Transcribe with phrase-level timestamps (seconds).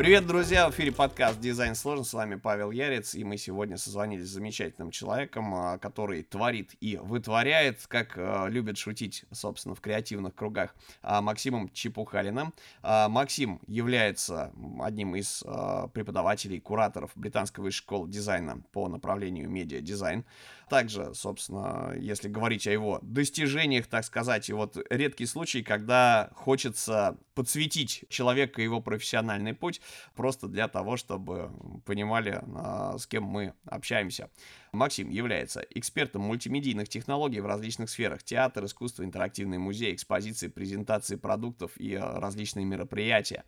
[0.00, 0.66] Привет, друзья!
[0.66, 2.04] В эфире подкаст «Дизайн сложно».
[2.06, 6.96] С вами Павел Ярец, и мы сегодня созвонились с замечательным человеком, а, который творит и
[6.96, 12.54] вытворяет, как а, любят шутить, собственно, в креативных кругах, а, Максимом Чепухалиным.
[12.82, 15.44] Максим является одним из
[15.92, 20.24] преподавателей, кураторов Британской высшей школы дизайна по направлению медиа-дизайн.
[20.70, 27.18] Также, собственно, если говорить о его достижениях, так сказать, и вот редкий случай, когда хочется
[27.34, 29.80] подсветить человека и его профессиональный путь,
[30.14, 31.50] просто для того, чтобы
[31.84, 34.30] понимали, а, с кем мы общаемся.
[34.72, 38.22] Максим является экспертом мультимедийных технологий в различных сферах.
[38.22, 43.44] Театр, искусство, интерактивный музей, экспозиции, презентации продуктов и а, различные мероприятия.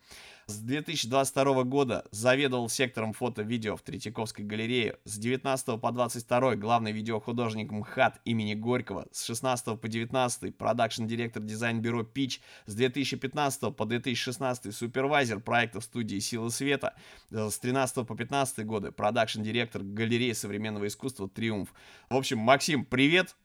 [0.46, 4.96] С 2022 года заведовал сектором фото-видео в Третьяковской галерее.
[5.04, 9.06] С 19 по 22 главный видеохудожник МХАТ имени Горького.
[9.12, 12.40] С 16 по 19 продакшн-директор дизайн-бюро Pitch.
[12.66, 16.96] С 2015 по 2016 супервайзер проектов студии Силы Света.
[17.30, 21.72] С 13 по 15 годы продакшн-директор галереи современного искусства Триумф.
[22.08, 23.36] В общем, Максим, привет!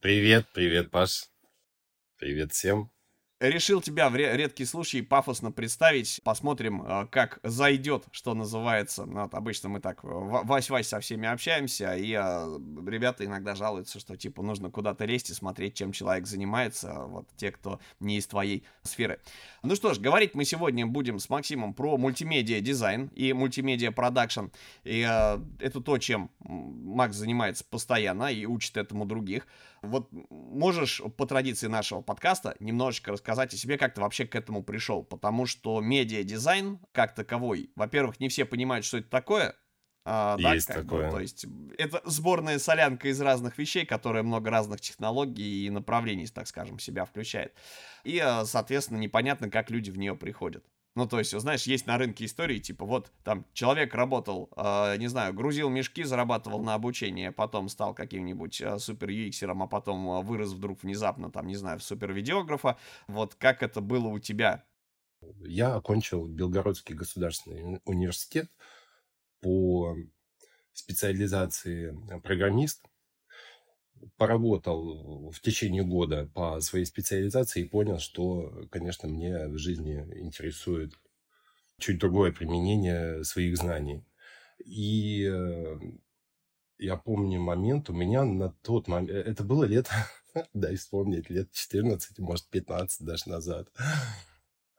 [0.00, 1.28] Привет, привет, Паш.
[2.18, 2.90] Привет всем
[3.40, 6.20] решил тебя в редкий случай пафосно представить.
[6.24, 9.04] Посмотрим, э, как зайдет, что называется.
[9.04, 12.46] Ну, вот обычно мы так вась-вась со всеми общаемся, и а,
[12.86, 17.52] ребята иногда жалуются, что типа нужно куда-то лезть и смотреть, чем человек занимается, вот те,
[17.52, 19.20] кто не из твоей сферы.
[19.62, 24.46] Ну что ж, говорить мы сегодня будем с Максимом про мультимедиа дизайн и мультимедиа продакшн.
[24.84, 29.46] И а, это то, чем Макс занимается постоянно и учит этому других.
[29.82, 34.62] Вот можешь по традиции нашего подкаста немножечко рассказать о себе, как ты вообще к этому
[34.62, 35.02] пришел?
[35.04, 39.54] Потому что медиа-дизайн как таковой, во-первых, не все понимают, что это такое,
[40.08, 41.06] а, есть да, такое.
[41.06, 41.46] Бы, то есть
[41.78, 47.04] это сборная солянка из разных вещей, которая много разных технологий и направлений, так скажем, себя
[47.04, 47.52] включает.
[48.04, 50.64] И, а, соответственно, непонятно, как люди в нее приходят.
[50.96, 55.08] Ну, то есть, знаешь, есть на рынке истории, типа, вот там человек работал, э, не
[55.08, 60.22] знаю, грузил мешки, зарабатывал на обучение, потом стал каким-нибудь э, супер UX-ером, а потом э,
[60.22, 62.78] вырос вдруг внезапно, там, не знаю, в супер видеографа.
[63.08, 64.64] Вот как это было у тебя?
[65.40, 68.50] Я окончил Белгородский государственный университет
[69.42, 69.94] по
[70.72, 72.82] специализации программист
[74.16, 80.94] поработал в течение года по своей специализации и понял, что, конечно, мне в жизни интересует
[81.78, 84.04] чуть другое применение своих знаний.
[84.64, 85.78] И э,
[86.78, 89.88] я помню момент, у меня на тот момент, э, это было лет,
[90.54, 93.68] дай вспомнить, лет 14, может, 15 даже назад.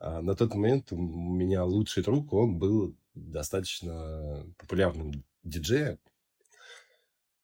[0.00, 5.98] А на тот момент у меня лучший друг, он был достаточно популярным диджеем,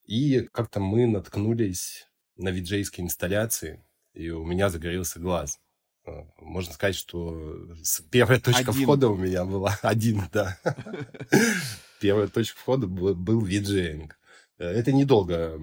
[0.05, 5.61] и как-то мы наткнулись на виджейские инсталляции, и у меня загорелся глаз.
[6.07, 7.75] А, можно сказать, что
[8.11, 8.83] первая точка один.
[8.83, 10.59] входа у меня была один, да.
[12.01, 14.19] Первая точка входа был виджеинг.
[14.59, 15.59] Это недолго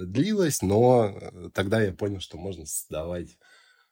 [0.00, 3.36] длилось, но тогда я понял, что можно создавать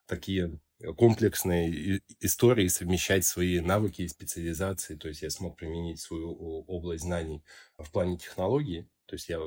[0.06, 0.60] такие
[0.96, 4.94] комплексные истории, совмещать свои навыки и специализации.
[4.94, 6.32] То есть я смог применить свою
[6.66, 7.42] область знаний
[7.78, 8.88] в плане технологий.
[9.06, 9.40] То есть я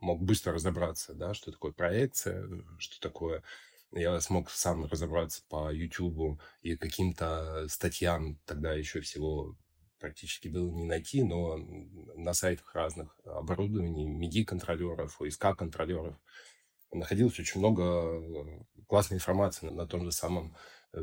[0.00, 2.48] мог быстро разобраться, да, что такое проекция,
[2.78, 3.42] что такое...
[3.92, 9.56] Я смог сам разобраться по YouTube и каким-то статьям, тогда еще всего
[9.98, 11.56] практически было не найти, но
[12.14, 16.16] на сайтах разных оборудований, MIDI-контролеров, OSK-контролеров
[16.92, 20.54] находилось очень много классной информации на том же самом
[20.92, 21.00] э,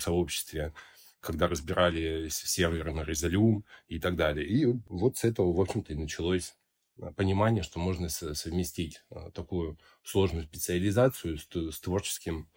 [0.00, 0.74] сообществе,
[1.20, 4.46] когда разбирали серверы на Resolume и так далее.
[4.46, 6.67] И вот с этого, в общем-то, и началось Э,
[7.16, 12.48] понимание, что можно совместить э, такую сложную специализацию с, с творческим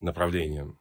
[0.00, 0.78] направлением.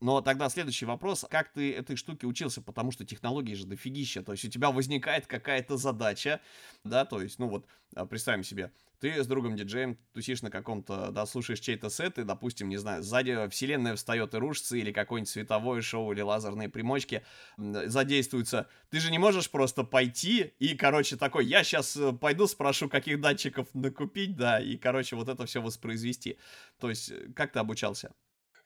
[0.00, 1.24] Но тогда следующий вопрос.
[1.28, 2.62] Как ты этой штуке учился?
[2.62, 4.22] Потому что технологии же дофигища.
[4.22, 6.40] То есть у тебя возникает какая-то задача,
[6.84, 7.66] да, то есть, ну вот,
[7.96, 8.70] а, представим себе,
[9.00, 13.02] ты с другом диджеем тусишь на каком-то, да, слушаешь чей-то сет, и, допустим, не знаю,
[13.02, 17.24] сзади вселенная встает и рушится, или какое-нибудь световое шоу, или лазерные примочки
[17.56, 18.68] задействуются.
[18.90, 23.20] Ты же не можешь просто пойти и, короче, такой, я сейчас э, пойду спрошу, каких
[23.20, 26.38] датчиков накупить, да, и, короче, вот это все воспроизвести.
[26.78, 28.12] То есть, э, как ты обучался?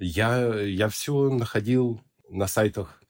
[0.05, 3.01] Я, я все находил на сайтах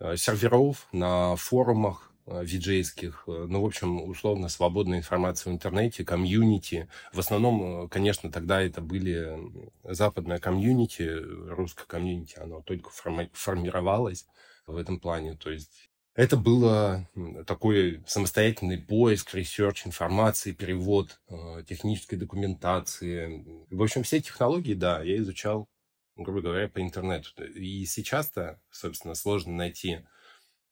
[0.00, 6.02] э, серверов, на форумах э, виджейских, э, ну, в общем, условно, свободная информация в интернете,
[6.02, 6.88] комьюнити.
[7.12, 9.38] В основном, конечно, тогда это были
[9.82, 14.26] западное комьюнити, русское комьюнити, оно только форми- формировалось
[14.66, 15.34] в этом плане.
[15.34, 17.06] То есть это было
[17.46, 23.44] такой самостоятельный поиск, ресерч информации, перевод э, технической документации.
[23.68, 25.68] В общем, все технологии, да, я изучал
[26.16, 27.30] грубо говоря, по интернету.
[27.54, 30.04] И сейчас-то, собственно, сложно найти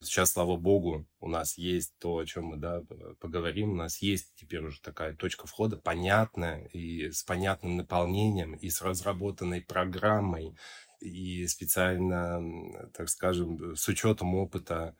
[0.03, 2.81] Сейчас, слава богу, у нас есть то, о чем мы да,
[3.21, 3.71] поговорим.
[3.71, 8.81] У нас есть теперь уже такая точка входа, понятная и с понятным наполнением, и с
[8.81, 10.57] разработанной программой,
[10.99, 14.97] и специально, так скажем, с учетом опыта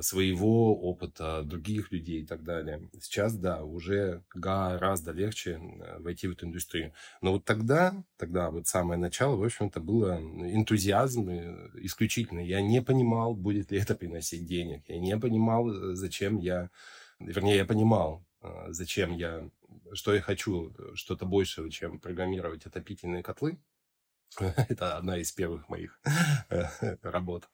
[0.00, 2.88] своего опыта, других людей и так далее.
[3.00, 5.60] Сейчас, да, уже гораздо легче
[5.98, 6.92] войти в эту индустрию.
[7.20, 11.28] Но вот тогда, тогда вот самое начало, в общем-то, было энтузиазм
[11.74, 12.40] исключительно.
[12.40, 14.84] Я не понимал, будет ли это приносить денег.
[14.88, 16.70] Я не понимал, э, зачем я...
[17.18, 19.48] Вернее, я понимал, а, зачем я...
[19.92, 23.58] Что я хочу, э, что-то большего, чем программировать отопительные котлы.
[24.68, 26.00] Это одна из первых моих
[26.48, 27.48] э, работ.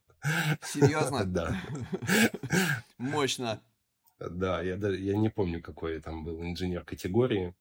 [0.63, 1.25] Серьезно?
[1.25, 1.61] Да.
[2.99, 3.61] Мощно.
[4.19, 7.55] Да, я, я не помню, какой там был инженер категории.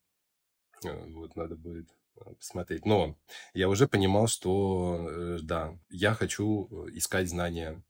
[0.83, 2.85] Э, вот надо будет э, посмотреть.
[2.85, 3.15] Но
[3.53, 7.81] я уже понимал, что э, да, я хочу искать знания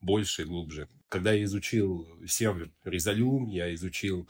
[0.00, 0.88] больше и глубже.
[1.08, 4.28] Когда я изучил сервер Резолюм, я изучил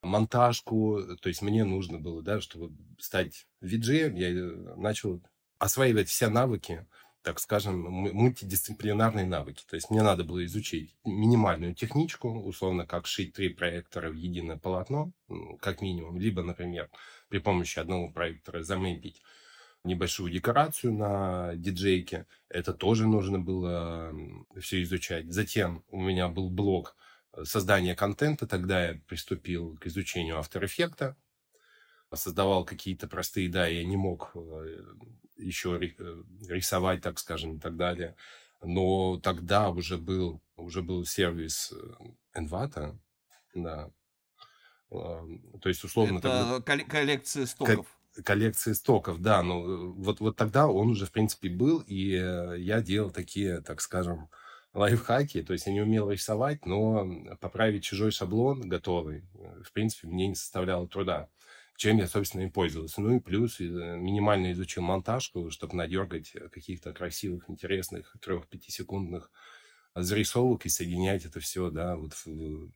[0.00, 5.22] монтажку, то есть мне нужно было, да, чтобы стать VJ, я начал
[5.58, 6.86] осваивать все навыки,
[7.24, 9.64] так скажем, мультидисциплинарные навыки.
[9.66, 14.58] То есть мне надо было изучить минимальную техничку, условно, как шить три проектора в единое
[14.58, 15.10] полотно,
[15.60, 16.90] как минимум, либо, например,
[17.30, 19.22] при помощи одного проектора заметить
[19.84, 22.26] небольшую декорацию на диджейке.
[22.50, 24.14] Это тоже нужно было
[24.60, 25.32] все изучать.
[25.32, 26.94] Затем у меня был блок
[27.32, 28.46] э, создания контента.
[28.46, 31.14] Тогда я приступил к изучению After Effects
[32.16, 34.82] создавал какие-то простые, да, я не мог э,
[35.36, 38.16] еще э, рисовать, так скажем, и так далее.
[38.62, 41.72] Но тогда уже был, уже был сервис
[42.36, 42.96] Envato,
[43.54, 43.90] э, да.
[44.90, 46.18] То есть, условно...
[46.18, 46.84] Это тогда...
[46.84, 47.86] коллекция стоков.
[48.24, 49.42] Коллекции стоков, да.
[49.42, 52.10] Но вот, вот тогда он уже, в принципе, был, и
[52.58, 54.28] я делал такие, так скажем,
[54.72, 55.42] лайфхаки.
[55.42, 59.24] То есть я не умел рисовать, но поправить чужой шаблон готовый,
[59.64, 61.28] в принципе, мне не составляло труда
[61.76, 63.00] чем я, собственно, и пользовался.
[63.00, 69.30] Ну и плюс э, минимально изучил монтажку, чтобы надергать каких-то красивых, интересных, трех-пятисекундных
[69.94, 72.26] зарисовок и соединять это все, да, вот в,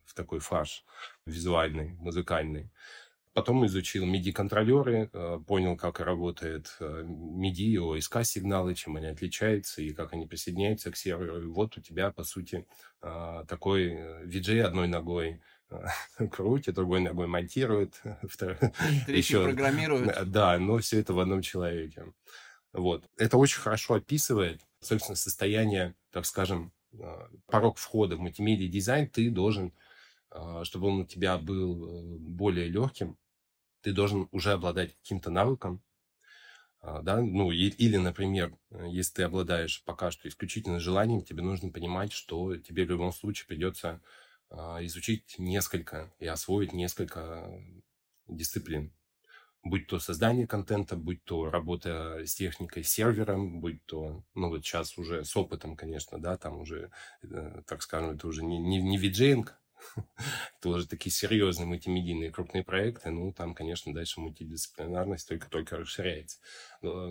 [0.05, 0.85] в такой фарш
[1.27, 2.71] визуальный, музыкальный.
[3.35, 9.93] Потом изучил MIDI-контролеры, э, понял, как работает MIDI и OSK сигналы, чем они отличаются и
[9.93, 11.43] как они присоединяются к серверу.
[11.43, 12.67] И вот у тебя, по сути,
[13.01, 13.93] э, такой
[14.25, 15.41] VJ одной ногой
[16.31, 18.01] крутит, другой ногой монтирует,
[18.39, 20.31] Третий еще программирует.
[20.31, 22.13] Да, но все это в одном человеке.
[22.73, 23.09] Вот.
[23.17, 29.09] Это очень хорошо описывает, собственно, состояние, так скажем, а, порог входа в мультимедиа дизайн.
[29.09, 29.73] Ты должен,
[30.63, 33.17] чтобы он у тебя был э, более легким,
[33.81, 35.83] ты должен уже обладать каким-то навыком,
[36.81, 42.57] да, ну, или, например, если ты обладаешь пока что исключительно желанием, тебе нужно понимать, что
[42.57, 44.01] тебе в любом случае придется
[44.51, 47.51] изучить несколько и освоить несколько
[48.29, 48.93] дисциплин.
[49.65, 54.97] Будь то создание контента, будь то работа с техникой, сервером, будь то, ну вот сейчас
[54.97, 56.91] уже с опытом, конечно, да, там уже,
[57.23, 59.59] э, так скажем, это уже не, не, не виджейнг,
[60.59, 66.39] это уже такие серьезные мультимедийные крупные проекты, ну, там, конечно, дальше мультидисциплинарность только-только расширяется.
[66.83, 67.11] Э,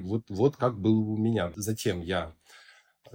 [0.00, 1.52] вот, вот как было у меня.
[1.54, 2.34] Затем я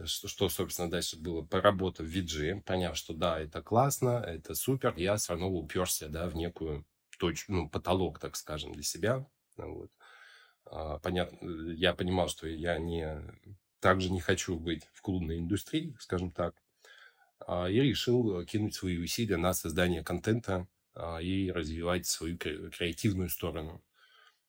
[0.06, 4.94] что, что, собственно, дальше было, поработав в VG, поняв, что да, это классно, это супер,
[4.98, 6.86] я все равно уперся, да, в некую
[7.18, 9.26] точку, ну, потолок, так скажем, для себя,
[9.58, 9.92] вот.
[10.66, 13.22] А, понятно, я понимал, что я не,
[13.80, 16.56] также не хочу быть в клубной индустрии, скажем так,
[17.40, 23.84] а, и решил кинуть свои усилия на создание контента а, и развивать свою креативную сторону.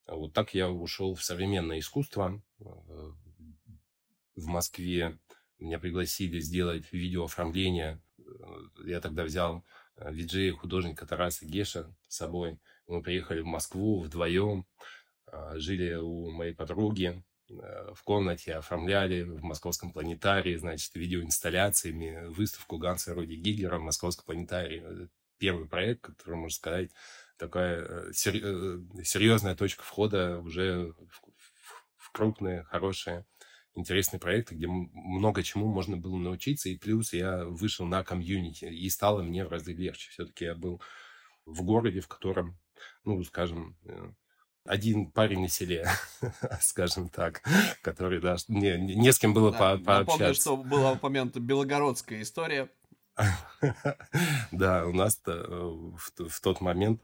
[0.06, 2.42] Вот так я ушел в современное искусство.
[2.58, 5.18] В Москве
[5.64, 8.00] меня пригласили сделать видеооформление.
[8.84, 9.64] Я тогда взял
[9.96, 12.58] э, виджея художника Тараса Геша с собой.
[12.86, 14.66] Мы приехали в Москву вдвоем,
[15.26, 22.78] а, жили у моей подруги, э, в комнате оформляли в московском планетарии, значит, видеоинсталляциями выставку
[22.78, 25.08] Ганса Роди Гигера в московском планетарии.
[25.38, 26.90] Первый проект, который, можно сказать,
[27.36, 30.94] такая э, серьезная точка входа уже
[31.96, 33.24] в крупные, хорошие
[33.74, 38.88] интересные проекты, где много чему можно было научиться, и плюс я вышел на комьюнити, и
[38.90, 40.10] стало мне в разы легче.
[40.10, 40.80] Все-таки я был
[41.46, 42.58] в городе, в котором,
[43.04, 44.12] ну, скажем, э,
[44.64, 45.88] один парень на селе,
[46.60, 47.42] скажем так,
[47.82, 50.12] который, да, не, не с кем было да, по пообщаться.
[50.12, 52.68] Напомню, что была упомянута белогородская история.
[54.52, 57.02] да, у нас в, в тот момент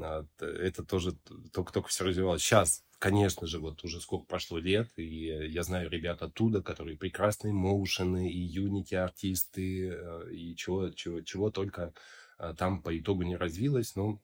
[0.00, 1.12] а, это тоже
[1.52, 2.42] только-только все развивалось.
[2.42, 7.52] Сейчас, конечно же, вот уже сколько прошло лет, и я знаю ребят оттуда, которые прекрасные
[7.52, 11.94] моушены, и юнити-артисты, э, и чего, чего, чего только
[12.38, 14.20] э, там по итогу не развилось, но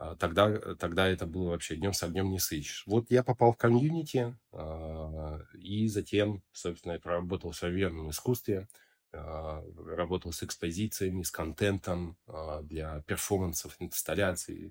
[0.00, 2.84] а, тогда, тогда это было вообще днем с огнем не сыщешь.
[2.86, 8.68] Вот я попал в комьюнити, а, и затем, собственно, я проработал в современном искусстве,
[9.12, 12.16] а, работал с экспозициями, с контентом
[12.62, 14.70] для перформансов, инсталляций, э,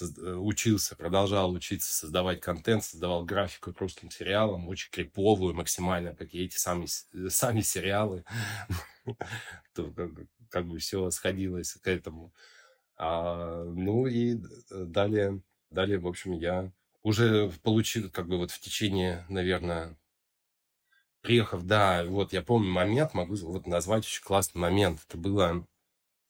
[0.00, 6.44] учился, продолжал учиться создавать контент, создавал графику к русским сериалам, очень криповую максимально, как и
[6.44, 6.86] эти сами,
[7.28, 8.24] сами сериалы.
[10.50, 12.32] Как бы все сходилось к этому.
[12.96, 14.38] А, ну и
[14.70, 16.72] далее, далее, в общем, я
[17.02, 19.98] уже получил, как бы вот в течение, наверное,
[21.20, 25.00] приехав, да, вот я помню момент, могу вот назвать очень классный момент.
[25.08, 25.66] Это было,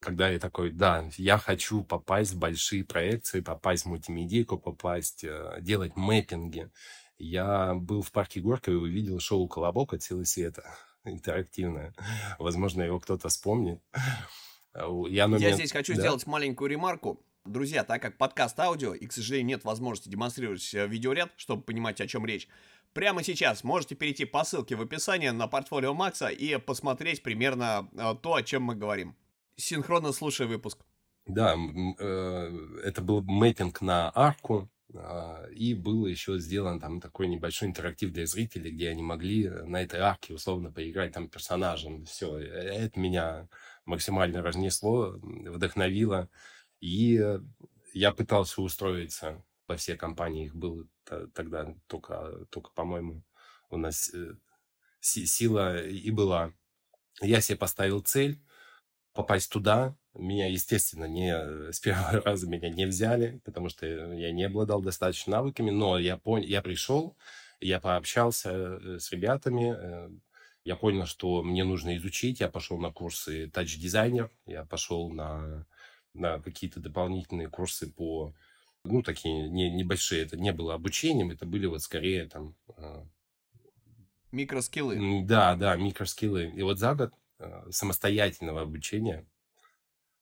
[0.04, 5.56] когда я такой, да, я хочу попасть в большие проекции, попасть в мультимедийку, попасть, э,
[5.60, 6.70] делать мэппинги.
[7.16, 10.64] Я был в парке Горка и увидел шоу «Колобок» от силы света
[11.04, 11.94] интерактивное.
[12.38, 13.80] Возможно, его кто-то вспомнит.
[14.74, 15.42] Э, я, момент...
[15.42, 16.00] Я здесь хочу да?
[16.02, 17.24] сделать маленькую ремарку.
[17.46, 22.00] Друзья, так как подкаст аудио, и, к сожалению, нет возможности демонстрировать э, видеоряд, чтобы понимать,
[22.02, 22.46] о чем речь,
[22.92, 28.14] прямо сейчас можете перейти по ссылке в описании на портфолио Макса и посмотреть примерно э,
[28.20, 29.16] то, о чем мы говорим.
[29.56, 30.78] Синхронно слушая выпуск.
[31.26, 31.56] Да,
[32.82, 38.26] это был мэппинг на арку, а, и был еще сделан там такой небольшой интерактив для
[38.26, 42.04] зрителей, где они могли на этой арке условно поиграть там персонажем.
[42.04, 43.48] Все, это меня
[43.84, 46.28] максимально разнесло, вдохновило.
[46.80, 47.20] И
[47.92, 50.46] я пытался устроиться во все компании.
[50.46, 50.86] Их было
[51.32, 53.22] тогда только, только по-моему,
[53.70, 54.34] у нас э,
[55.00, 56.52] сила и была.
[57.20, 58.40] Я себе поставил цель
[59.14, 59.96] попасть туда.
[60.14, 65.32] Меня, естественно, не, с первого раза меня не взяли, потому что я не обладал достаточно
[65.38, 67.16] навыками, но я, понял, я пришел,
[67.60, 70.10] я пообщался э, с ребятами, э,
[70.64, 72.40] я понял, что мне нужно изучить.
[72.40, 75.66] Я пошел на курсы тач-дизайнер, я пошел на,
[76.14, 78.34] на какие-то дополнительные курсы по,
[78.84, 80.22] ну, такие не, небольшие.
[80.22, 82.54] Это не было обучением, это были вот скорее там...
[84.32, 85.22] Микроскиллы.
[85.24, 86.50] Да, да, микроскиллы.
[86.56, 87.12] И вот за год
[87.70, 89.26] самостоятельного обучения,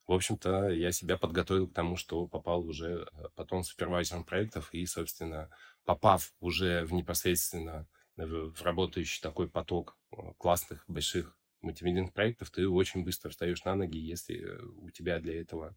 [0.07, 4.85] в общем-то, я себя подготовил к тому, что попал уже а, потом супервайзером проектов и,
[4.85, 5.49] собственно,
[5.85, 13.05] попав уже в непосредственно в работающий такой поток э, классных, больших мультимедийных проектов, ты очень
[13.05, 15.77] быстро встаешь на ноги, если э, у тебя для этого,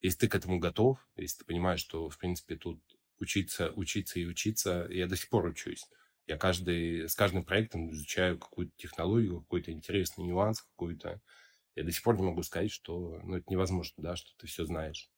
[0.00, 2.80] если ты к этому готов, если ты понимаешь, что, в принципе, тут
[3.20, 5.86] учиться, учиться и учиться, я до сих пор учусь.
[6.30, 11.20] Я каждый, с каждым проектом изучаю какую-то технологию, какой-то интересный нюанс, какой-то...
[11.74, 14.64] Я до сих пор не могу сказать, что ну, это невозможно, да, что ты все
[14.64, 15.10] знаешь.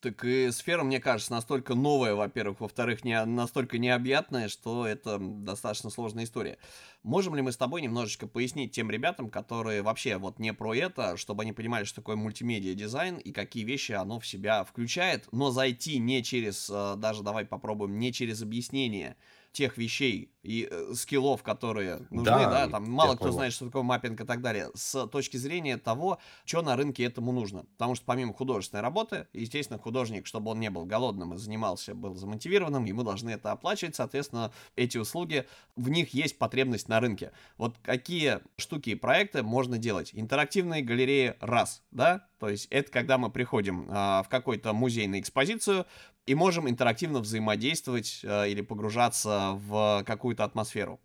[0.00, 5.90] Так и сфера, мне кажется, настолько новая, во-первых, во-вторых, не, настолько необъятная, что это достаточно
[5.90, 6.56] сложная история.
[7.02, 11.18] Можем ли мы с тобой немножечко пояснить тем ребятам, которые вообще вот не про это,
[11.18, 15.50] чтобы они понимали, что такое мультимедиа дизайн и какие вещи оно в себя включает, но
[15.50, 19.18] зайти не через, э, даже давай попробуем, не через объяснение,
[19.52, 23.34] тех вещей и э, скиллов, которые нужны, да, да там мало кто понял.
[23.34, 27.32] знает, что такое маппинг и так далее, с точки зрения того, что на рынке этому
[27.32, 27.64] нужно.
[27.76, 32.14] Потому что помимо художественной работы, естественно, художник, чтобы он не был голодным и занимался, был
[32.14, 37.32] замотивированным, ему должны это оплачивать, соответственно, эти услуги, в них есть потребность на рынке.
[37.58, 40.10] Вот какие штуки и проекты можно делать?
[40.12, 45.20] Интерактивные галереи раз, да, то есть это когда мы приходим а, в какой-то музей на
[45.20, 45.86] экспозицию,
[46.24, 51.00] и можем интерактивно взаимодействовать э, или погружаться в какую-то атмосферу.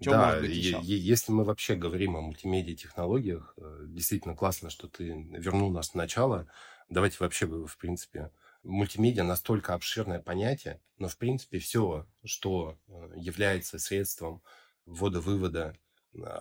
[0.00, 0.78] Чем да, может быть еще?
[0.80, 6.46] если мы вообще говорим о мультимедиа-технологиях, э, действительно классно, что ты вернул нас в начало.
[6.88, 8.30] Давайте вообще, в принципе,
[8.62, 14.42] мультимедиа настолько обширное понятие, но, в принципе, все, что э, является средством
[14.86, 15.76] ввода-вывода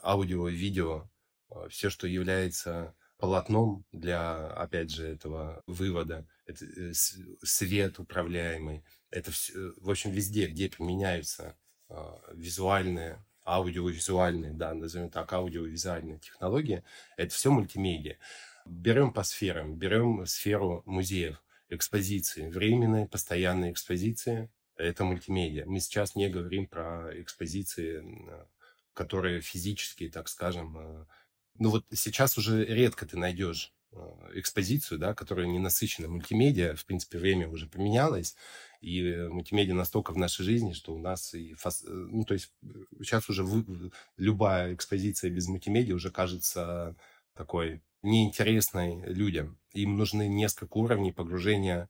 [0.03, 1.09] аудио, видео,
[1.69, 6.27] все, что является полотном для, опять же, этого вывода.
[6.45, 8.83] Это э, свет управляемый.
[9.09, 11.57] Это все, э, в общем, везде, где применяются
[11.89, 16.83] а, визуальные, аудиовизуальные, да, назовем так, аудиовизуальные технологии,
[17.15, 18.17] это все мультимедиа.
[18.65, 25.65] Берем по сферам, берем сферу музеев, экспозиции, временные, постоянные экспозиции, это мультимедиа.
[25.65, 28.03] Мы сейчас не говорим про экспозиции,
[28.93, 31.07] которые физически, так скажем,
[31.59, 33.97] ну вот сейчас уже редко ты найдешь э,
[34.35, 36.75] экспозицию, да, которая не насыщена мультимедиа.
[36.75, 38.35] В принципе, время уже поменялось,
[38.81, 41.53] и мультимедиа настолько в нашей жизни, что у нас и...
[41.53, 41.83] Фас...
[41.83, 42.51] Э, ну, то есть
[42.99, 43.91] сейчас уже вы...
[44.17, 46.95] любая экспозиция без мультимедиа уже кажется
[47.33, 49.57] такой неинтересной людям.
[49.73, 51.89] Им нужны несколько уровней погружения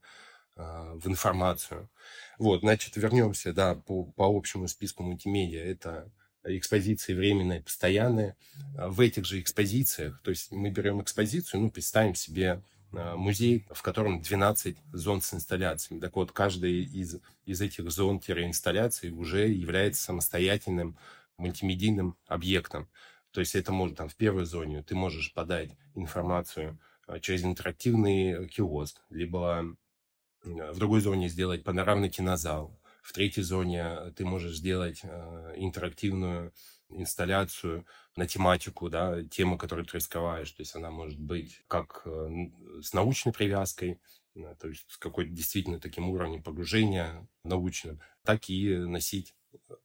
[0.56, 1.88] в информацию.
[2.36, 5.60] Вот, значит, вернемся, да, по, по общему списку мультимедиа.
[5.62, 6.10] Это
[6.56, 8.36] экспозиции временные, постоянные.
[8.76, 14.22] В этих же экспозициях, то есть мы берем экспозицию, ну, представим себе музей, в котором
[14.22, 16.00] 12 зон с инсталляциями.
[16.00, 20.96] Так вот, каждая из, из этих зон-инсталляций уже является самостоятельным
[21.36, 22.88] мультимедийным объектом.
[23.30, 28.48] То есть это может там в первой зоне ты можешь подать информацию а, через интерактивный
[28.48, 29.76] киоск, либо
[30.44, 32.78] в другой зоне сделать панорамный кинозал.
[33.02, 36.52] В третьей зоне ты можешь сделать а, интерактивную
[36.90, 37.86] инсталляцию
[38.16, 40.50] на тематику, да, тему, которую ты раскрываешь.
[40.52, 42.50] То есть она может быть как э,
[42.82, 44.00] с научной привязкой,
[44.58, 49.34] то есть с какой-то действительно таким уровнем погружения научным, так и носить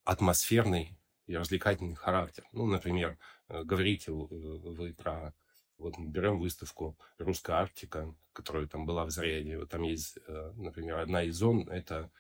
[0.04, 2.46] атмосферный и развлекательный характер.
[2.52, 3.18] Ну, например,
[3.50, 5.34] э, говорите э, вы про...
[5.78, 9.58] Вот мы берем выставку «Русская Арктика», которая там была в Заряде.
[9.58, 12.12] Вот там есть, э, например, одна из зон– это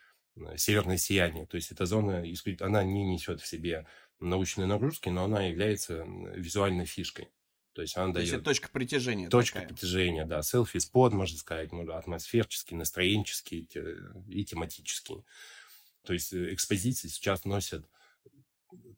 [0.57, 1.45] северное сияние.
[1.45, 2.23] То есть эта зона,
[2.59, 3.85] она не несет в себе
[4.19, 7.29] научные нагрузки, но она является визуальной фишкой.
[7.73, 8.33] То есть она То дает...
[8.33, 9.29] это точка притяжения.
[9.29, 9.69] Точка такая.
[9.73, 10.43] притяжения, да.
[10.43, 13.67] Селфи-спот, можно сказать, атмосферический, настроенческий
[14.27, 15.23] и тематический.
[16.03, 17.85] То есть экспозиции сейчас носят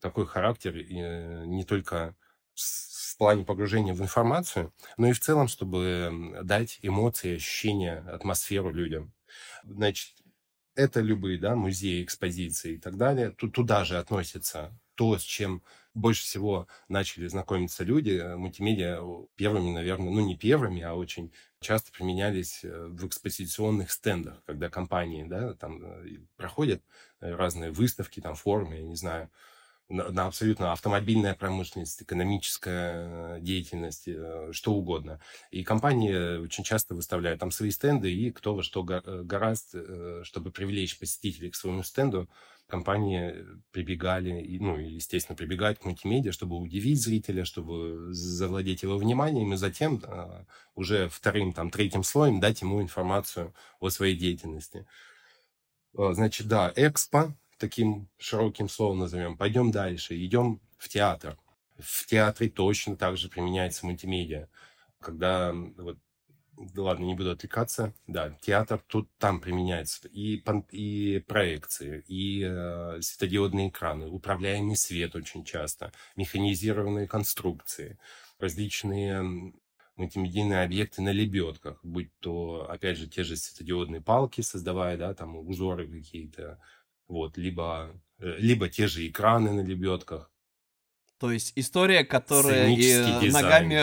[0.02, 2.16] такой характер э, не только
[2.54, 9.14] в плане погружения в информацию, но и в целом, чтобы дать эмоции, ощущения, атмосферу людям.
[9.64, 10.16] Значит,
[10.76, 13.32] это любые, да, музеи, экспозиции и так далее.
[13.32, 15.62] Туда же относится то, с чем
[15.94, 18.22] больше всего начали знакомиться люди.
[18.36, 19.00] Мультимедиа
[19.36, 25.24] первыми, наверное, ну не первыми, а очень часто применялись э, в экспозиционных стендах, когда компании,
[25.24, 26.84] да, там э, проходят
[27.20, 29.30] разные выставки, там форумы, я не знаю,
[29.90, 35.20] на, абсолютно автомобильная промышленность, экономическая деятельность, э, что угодно.
[35.52, 40.22] И компании очень часто выставляют там свои стенды, и кто во что э, гораст, э,
[40.24, 42.28] чтобы привлечь посетителей к своему стенду,
[42.68, 49.58] компании прибегали, ну, естественно, прибегают к мультимедиа, чтобы удивить зрителя, чтобы завладеть его вниманием, и
[49.58, 50.02] затем
[50.74, 54.88] уже вторым, там, третьим слоем дать ему информацию о своей деятельности.
[55.94, 59.38] Значит, да, экспо, таким широким словом назовем.
[59.38, 61.38] Пойдем дальше, идем в театр.
[61.78, 64.48] В театре точно так же применяется мультимедиа.
[65.00, 65.98] Когда вот
[66.76, 67.94] ладно, не буду отвлекаться.
[68.08, 75.44] Да, театр тут там применяется и, и проекции, и э, светодиодные экраны, управляемый свет очень
[75.44, 77.98] часто, механизированные конструкции,
[78.40, 79.54] различные
[79.96, 85.38] мультимедийные объекты на лебедках, будь то, опять же, те же светодиодные палки, создавая, да, там
[85.38, 86.60] узоры какие-то,
[87.08, 90.32] вот, либо, э, либо те же экраны на лебедках,
[91.18, 93.76] то есть история, которая и э, ногами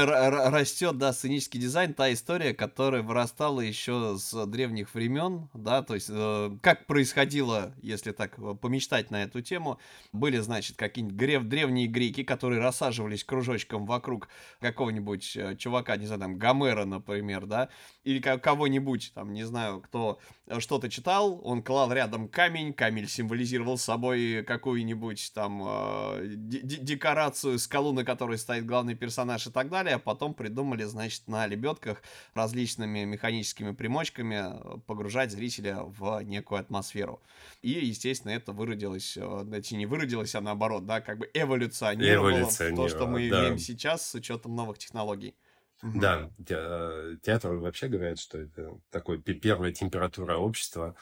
[0.50, 6.10] растет, да, сценический дизайн, та история, которая вырастала еще с древних времен, да, то есть
[6.10, 9.78] э, как происходило, если так э, помечтать на эту тему,
[10.12, 14.28] были, значит, какие-нибудь грев, древние греки, которые рассаживались кружочком вокруг
[14.60, 17.70] какого-нибудь э, чувака, не знаю, там, Гомера, например, да,
[18.04, 20.18] или кого-нибудь, там, не знаю, кто
[20.58, 27.92] что-то читал, он клал рядом камень, камень символизировал собой какую-нибудь там э, декорацию, декорацию, скалу,
[27.92, 32.02] на которой стоит главный персонаж и так далее, а потом придумали, значит, на лебедках
[32.34, 37.20] различными механическими примочками э, погружать зрителя в некую атмосферу.
[37.62, 42.76] И, естественно, это выродилось, э, значит, не выродилось, а наоборот, да, как бы эволюционировало в
[42.76, 43.40] то, что мы да.
[43.40, 45.34] имеем сейчас с учетом новых технологий.
[45.82, 50.94] Да, э, театр вообще говорят, что это такой первая температура общества,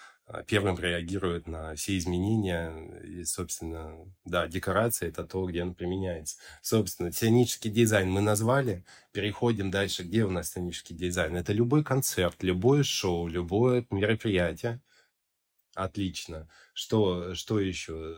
[0.47, 2.73] первым реагирует на все изменения.
[3.03, 6.37] И, собственно, да, декорация– это то, где он применяется.
[6.63, 8.85] Собственно, сценический дизайн мы назвали.
[9.13, 10.03] Переходим дальше.
[10.03, 11.37] Где у нас сценический дизайн?
[11.37, 14.81] Это любой концерт, любое шоу, любое мероприятие.
[15.75, 16.49] Отлично.
[16.75, 18.17] Что, что еще?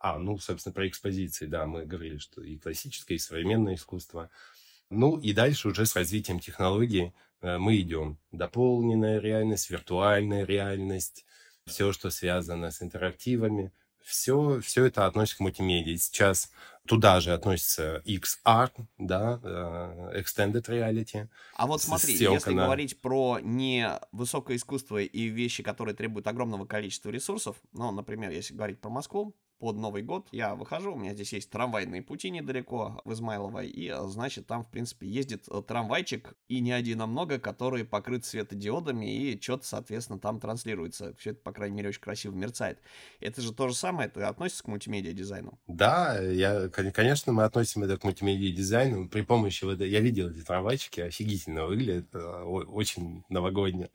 [0.00, 4.30] А, ну, собственно, про экспозиции, да, мы говорили, что и классическое, и современное искусство.
[4.90, 7.14] Ну, и дальше уже с развитием технологий
[7.58, 8.18] мы идем.
[8.32, 11.24] Дополненная реальность, виртуальная реальность,
[11.66, 13.72] все, что связано с интерактивами,
[14.04, 15.96] все, все это относится к мультимедиа.
[15.96, 16.50] Сейчас
[16.86, 21.28] туда же относится XR, да, э, Extended Reality.
[21.56, 22.64] А вот смотри, если на...
[22.64, 28.54] говорить про не высокое искусство и вещи, которые требуют огромного количества ресурсов, ну, например, если
[28.54, 33.00] говорить про Москву, под Новый год я выхожу, у меня здесь есть трамвайные пути недалеко
[33.04, 37.06] в Измайлово, и, а, значит, там, в принципе, ездит э, трамвайчик, и не один, а
[37.06, 41.14] много, который покрыт светодиодами, и что-то, соответственно, там транслируется.
[41.18, 42.80] Все это, по крайней мере, очень красиво мерцает.
[43.20, 45.58] Это же то же самое, это относится к мультимедиа-дизайну?
[45.66, 49.08] Да, я, конечно, мы относим это к мультимедиа-дизайну.
[49.08, 53.90] При помощи, вот, я видел эти трамвайчики, офигительно выглядят, э, очень новогодние.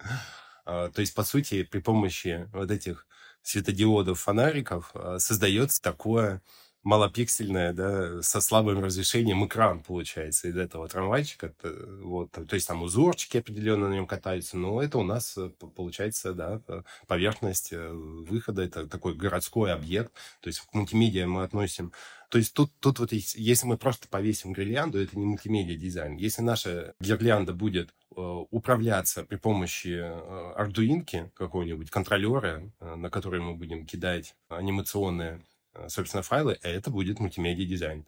[0.65, 3.07] То есть, по сути, при помощи вот этих
[3.49, 6.41] светодиодов, фонариков создается такое
[6.83, 11.53] малопиксельное, да, со слабым разрешением экран получается из этого трамвайчика.
[12.01, 16.33] Вот, то есть там узорчики определенно на нем катаются, но это у нас э, получается,
[16.33, 16.61] да,
[17.07, 20.13] поверхность э, выхода, это такой городской объект.
[20.41, 21.91] То есть к мультимедиа мы относим
[22.29, 26.15] то есть тут, тут вот если мы просто повесим гирлянду, это не мультимедиа дизайн.
[26.15, 33.41] Если наша гирлянда будет э, управляться при помощи э, ардуинки какой-нибудь, контроллера, э, на который
[33.41, 35.48] мы будем кидать анимационные Э,
[35.87, 38.05] собственно, файлы, это будет мультимедиа дизайн.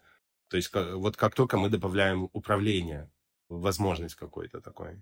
[0.50, 3.10] То есть вот как только мы добавляем управление,
[3.48, 5.02] возможность какой-то такой.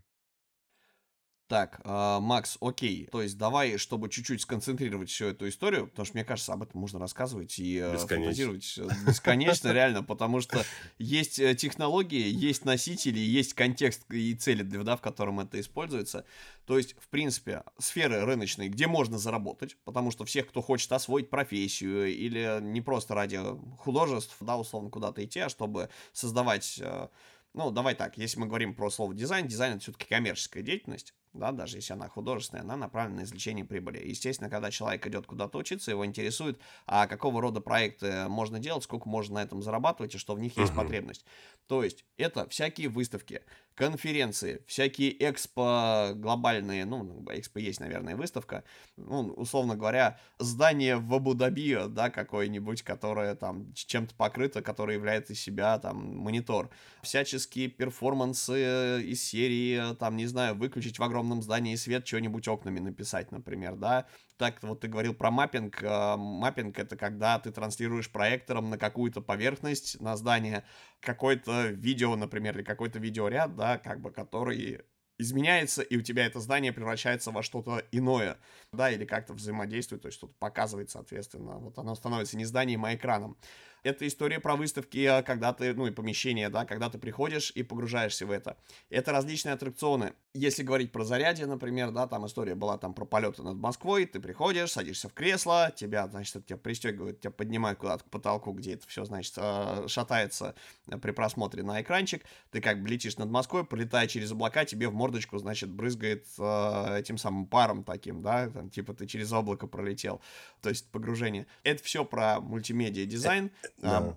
[1.50, 3.08] Так, э, Макс, окей.
[3.12, 6.80] То есть давай, чтобы чуть-чуть сконцентрировать всю эту историю, потому что мне кажется, об этом
[6.80, 10.64] можно рассказывать и э, фантазировать э, бесконечно, реально, потому что
[11.00, 16.24] есть э, технологии, есть носители, есть контекст и цели, да, в котором это используется.
[16.68, 21.32] То есть, в принципе, сферы рыночные, где можно заработать, потому что всех, кто хочет освоить
[21.32, 23.40] профессию или не просто ради
[23.80, 27.08] художеств, да, условно, куда-то идти, а чтобы создавать э,
[27.56, 31.52] ну, давай так, если мы говорим про слово дизайн, дизайн это все-таки коммерческая деятельность, да,
[31.52, 34.00] даже если она художественная, она направлена на извлечение прибыли.
[34.04, 39.08] Естественно, когда человек идет куда-то учиться, его интересует, а какого рода проекты можно делать, сколько
[39.08, 40.76] можно на этом зарабатывать, и что в них есть uh-huh.
[40.76, 41.26] потребность.
[41.68, 43.42] То есть, это всякие выставки,
[43.76, 48.64] конференции, всякие экспо глобальные, ну, экспо есть, наверное, выставка,
[48.98, 55.42] ну, условно говоря, здание в Абу-Даби, да, какое-нибудь, которое там чем-то покрыто, которое является из
[55.42, 56.72] себя там монитор.
[57.04, 63.32] Всяческие перформансы из серии, там, не знаю, выключить в огромном здании свет, что-нибудь окнами написать,
[63.32, 65.84] например, да, так вот ты говорил про маппинг.
[65.84, 70.64] Э, маппинг это когда ты транслируешь проектором на какую-то поверхность, на здание,
[71.00, 74.82] какое-то видео, например, или какой-то видеоряд, да, как бы, который
[75.20, 78.38] изменяется, и у тебя это здание превращается во что-то иное,
[78.72, 82.96] да, или как-то взаимодействует, то есть что-то показывает, соответственно, вот оно становится не зданием, а
[82.96, 83.38] экраном.
[83.84, 87.64] Это история про выставки, а, когда ты, ну и помещение, да, когда ты приходишь и
[87.64, 88.58] погружаешься в это.
[88.90, 90.14] Это различные аттракционы.
[90.34, 94.20] Если говорить про зарядье, например, да, там история была там про полеты над Москвой, ты
[94.20, 98.88] приходишь, садишься в кресло, тебя, значит, тебя пристегивают, тебя поднимают куда-то к потолку, где это
[98.88, 100.56] все, значит, а, шатается
[101.02, 104.94] при просмотре на экранчик, ты как бы летишь над Москвой, пролетая через облака, тебе в
[104.94, 110.22] мордочку, значит, брызгает э, этим самым паром таким, да, там, типа ты через облако пролетел,
[110.62, 111.48] то есть погружение.
[111.64, 113.52] Это все про мультимедиа дизайн.
[113.78, 114.16] Да.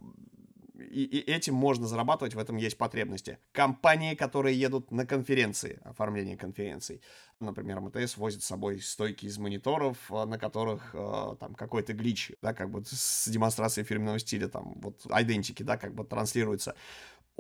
[0.90, 3.38] И, и этим можно зарабатывать, в этом есть потребности.
[3.52, 7.00] Компании, которые едут на конференции, оформление конференций.
[7.40, 12.32] Например, МТС возит с собой стойки из мониторов, а, на которых э, там какой-то глич,
[12.42, 16.74] да, как бы с демонстрацией фирменного стиля, там, вот, идентики, да, как бы транслируется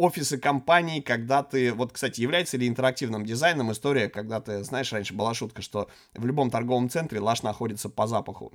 [0.02, 1.72] офисы компаний, когда ты...
[1.72, 6.26] Вот, кстати, является ли интерактивным дизайном история, когда ты, знаешь, раньше была шутка, что в
[6.26, 8.52] любом торговом центре лаш находится по запаху.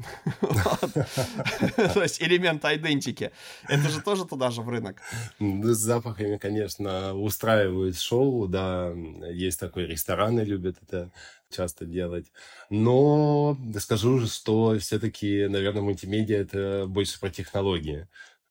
[1.94, 3.32] То есть элемент идентики.
[3.70, 5.02] Это же тоже туда же в рынок.
[5.40, 8.92] С запахами, конечно, устраивают шоу, да.
[9.32, 11.12] Есть такой рестораны любят это
[11.50, 12.32] часто делать.
[12.70, 18.08] Но скажу, что все-таки, наверное, мультимедиа это больше про технологии.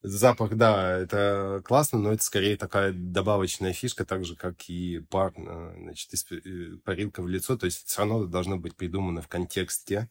[0.09, 5.33] Запах, да, это классно, но это скорее такая добавочная фишка, так же, как и пар,
[5.37, 7.57] э, значит, э, парилка в лицо.
[7.57, 10.09] То есть все равно должно быть придумано в контексте,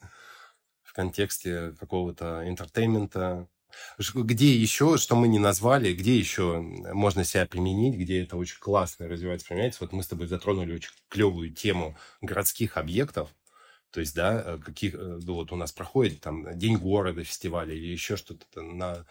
[0.84, 3.48] в контексте какого-то entertainment а.
[4.14, 9.08] Где еще, что мы не назвали, где еще можно себя применить, где это очень классно
[9.08, 9.80] развивается, применяется.
[9.86, 13.30] Вот мы с тобой затронули очень клевую тему городских объектов.
[13.92, 17.88] То есть, да, э, каких, ну, вот у нас проходит там День города, фестиваль или
[17.88, 19.06] еще что-то на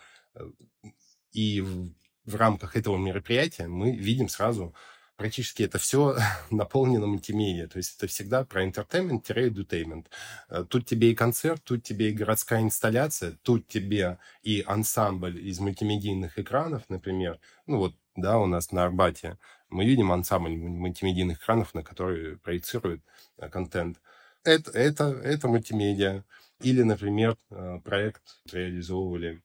[1.33, 1.93] и в,
[2.25, 4.75] в рамках этого мероприятия мы видим сразу
[5.17, 6.17] практически это все
[6.51, 7.69] наполнено мультимедиа.
[7.69, 10.07] То есть это всегда про entertainment-edutainment.
[10.49, 15.61] Э, тут тебе и концерт, тут тебе и городская инсталляция, тут тебе и ансамбль из
[15.61, 17.39] мультимедийных экранов, например.
[17.67, 23.03] Ну вот, да, у нас на Арбате мы видим ансамбль мультимедийных экранов, на которые проецируют
[23.39, 24.01] э, контент.
[24.45, 26.25] Это, это, это мультимедиа.
[26.61, 29.43] Или, например, э, проект реализовывали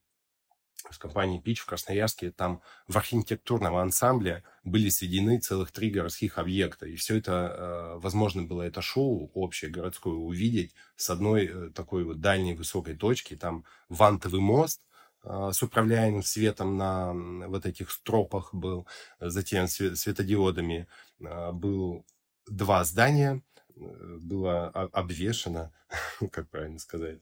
[0.90, 6.86] с компанией Pitch в Красноярске, там в архитектурном ансамбле были сведены целых три городских объекта.
[6.86, 12.04] И все это, э, возможно было это шоу общее городское увидеть с одной э, такой
[12.04, 13.36] вот дальней высокой точки.
[13.36, 14.82] Там вантовый мост,
[15.24, 17.12] э, с управляемым светом на
[17.48, 18.86] вот этих стропах был,
[19.20, 20.88] затем светодиодами
[21.18, 22.06] был
[22.46, 23.42] два здания,
[23.76, 25.72] было обвешено,
[26.32, 27.20] как правильно сказать,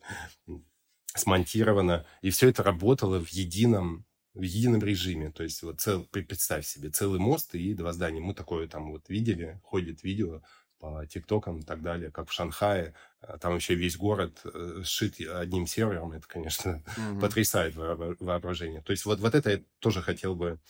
[1.19, 4.05] смонтировано, и все это работало в едином
[4.35, 5.33] в едином режиме.
[5.33, 8.21] То есть вот цел, представь себе, целый мост и два здания.
[8.21, 10.43] Мы такое там вот видели, ходит видео,
[10.79, 12.95] по ТикТокам и так далее, как в Шанхае.
[13.21, 16.13] А там вообще весь город э, сшит одним сервером.
[16.13, 17.21] Это, конечно, mm-hmm.
[17.21, 18.81] потрясает воображение.
[18.83, 20.61] То есть вот, вот это я тоже хотел бы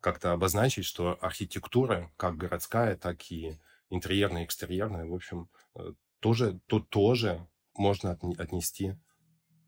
[0.00, 3.58] как-то обозначить, что архитектура, как городская, так и
[3.90, 8.94] интерьерная, экстерьерная, в общем, э, тоже, то тоже можно отнести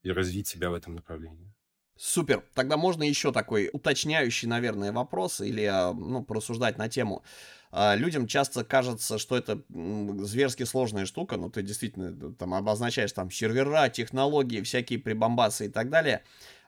[0.03, 1.53] и развить себя в этом направлении.
[1.97, 2.43] Супер.
[2.55, 7.23] Тогда можно еще такой уточняющий, наверное, вопрос или, а, ну, порассуждать на тему.
[7.71, 13.31] А, людям часто кажется, что это зверски сложная штука, но ты действительно там обозначаешь там
[13.31, 16.23] сервера, технологии, всякие прибамбасы и так далее.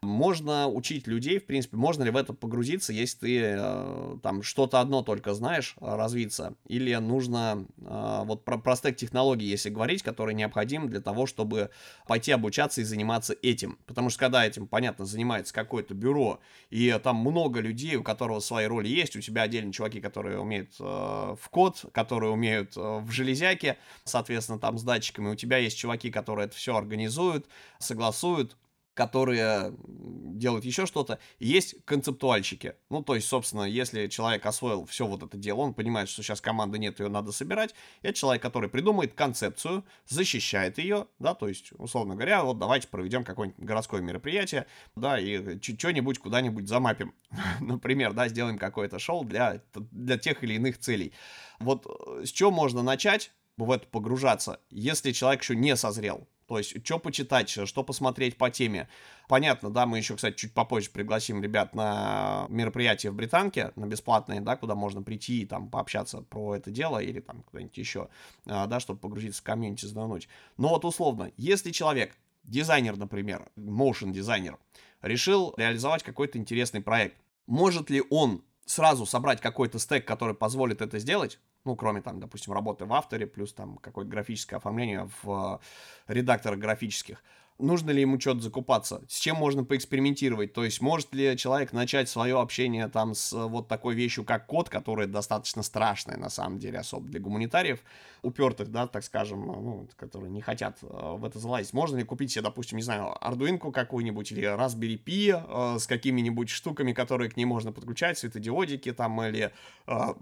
[0.04, 4.80] Можно учить людей, в принципе, можно ли в это погрузиться, если ты э, там что-то
[4.80, 10.02] одно только знаешь, э, развиться, или нужно э, вот про, про стек технологий, если говорить,
[10.02, 11.70] которые необходимы для того, чтобы
[12.06, 13.78] пойти обучаться и заниматься этим.
[13.86, 16.40] Потому что когда этим, понятно, занимается какое-то бюро,
[16.70, 20.74] и там много людей, у которого свои роли есть, у тебя отдельно чуваки, которые умеют
[20.78, 25.78] э, в код, которые умеют э, в железяке, соответственно, там с датчиками, у тебя есть
[25.78, 27.46] чуваки, которые это все организуют,
[27.78, 28.56] согласуют,
[28.94, 31.18] которые делают еще что-то.
[31.38, 32.74] Есть концептуальщики.
[32.90, 36.40] Ну, то есть, собственно, если человек освоил все вот это дело, он понимает, что сейчас
[36.40, 37.74] команды нет, ее надо собирать.
[38.02, 43.24] Это человек, который придумает концепцию, защищает ее, да, то есть, условно говоря, вот давайте проведем
[43.24, 47.14] какое-нибудь городское мероприятие, да, и что-нибудь куда-нибудь замапим.
[47.60, 51.12] Например, да, сделаем какое-то шоу для, для тех или иных целей.
[51.58, 56.26] Вот э, с чего можно начать в это погружаться, если человек еще не созрел?
[56.46, 58.88] То есть, что почитать, что посмотреть по теме.
[59.28, 64.40] Понятно, да, мы еще, кстати, чуть попозже пригласим ребят на мероприятие в Британке, на бесплатные,
[64.40, 68.08] да, куда можно прийти и там пообщаться про это дело или там куда-нибудь еще,
[68.46, 70.28] а, да, чтобы погрузиться в комьюнити, взглянуть.
[70.58, 74.58] Но вот условно, если человек, дизайнер, например, motion дизайнер,
[75.00, 80.98] решил реализовать какой-то интересный проект, может ли он сразу собрать какой-то стек, который позволит это
[80.98, 81.38] сделать?
[81.64, 85.60] Ну, кроме там, допустим, работы в авторе, плюс там какое-то графическое оформление в
[86.08, 87.22] э, редакторах графических.
[87.60, 89.02] Нужно ли ему что-то закупаться?
[89.08, 90.52] С чем можно поэкспериментировать?
[90.52, 94.46] То есть может ли человек начать свое общение там с э, вот такой вещью, как
[94.46, 97.78] код, которая достаточно страшная на самом деле, особо для гуманитариев,
[98.22, 101.72] упертых, да, так скажем, ну, которые не хотят э, в это залазить.
[101.72, 106.50] Можно ли купить себе, допустим, не знаю, ардуинку какую-нибудь или Raspberry Pi э, с какими-нибудь
[106.50, 109.52] штуками, которые к ней можно подключать, светодиодики там или
[109.86, 110.14] э,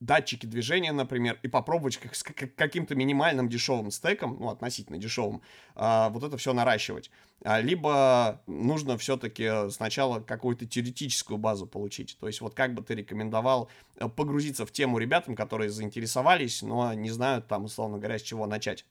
[0.00, 5.42] датчики движения, например, и попробовать как, с каким-то минимальным дешевым стеком, ну, относительно дешевым,
[5.74, 7.10] а, вот это все наращивать.
[7.44, 12.16] А, либо нужно все-таки сначала какую-то теоретическую базу получить.
[12.18, 16.94] То есть вот как бы ты рекомендовал э, погрузиться в тему ребятам, которые заинтересовались, но
[16.94, 18.86] не знают там, условно говоря, с чего начать?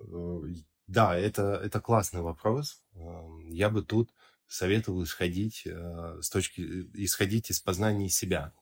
[0.00, 0.42] Э,
[0.86, 2.82] да, это, это классный вопрос.
[3.48, 4.10] Я бы тут
[4.48, 8.52] советовал исходить э, с точки, исходить из познания себя.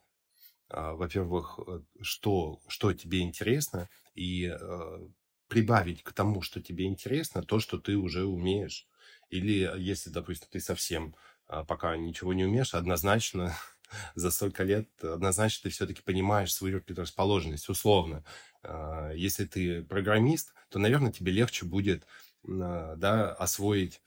[0.71, 5.09] А, во-первых, э, что, что тебе интересно, и э,
[5.49, 8.87] прибавить к тому, что тебе интересно, то, что ты уже умеешь.
[9.31, 11.15] Или если, допустим, ты совсем
[11.47, 13.57] а, пока ничего не умеешь, однозначно
[14.15, 18.25] за столько лет, однозначно ты все-таки понимаешь свою предрасположенность, условно.
[18.63, 22.07] А, если ты программист, то, наверное, тебе легче будет
[22.45, 24.01] да, освоить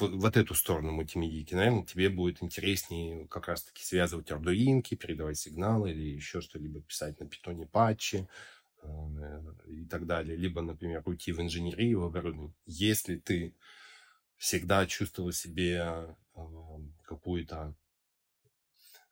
[0.00, 6.14] вот эту сторону мультимедийки, наверное, тебе будет интереснее как раз-таки связывать ардуинки, передавать сигналы или
[6.14, 8.28] еще что-либо писать на питоне патчи
[8.82, 8.88] э,
[9.68, 10.36] и так далее.
[10.36, 12.54] Либо, например, уйти в инженерию, в оборудование.
[12.66, 13.54] Если ты
[14.36, 16.42] всегда чувствовал себе э,
[17.04, 17.74] какую-то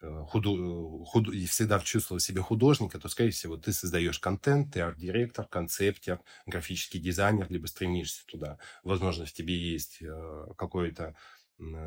[0.03, 5.47] Э, худу, худ, всегда чувствовал себя художника, то, скорее всего, ты создаешь контент, ты арт-директор,
[5.47, 8.59] концептер, графический дизайнер, либо стремишься туда.
[8.83, 11.15] Возможно, в тебе есть э, какой-то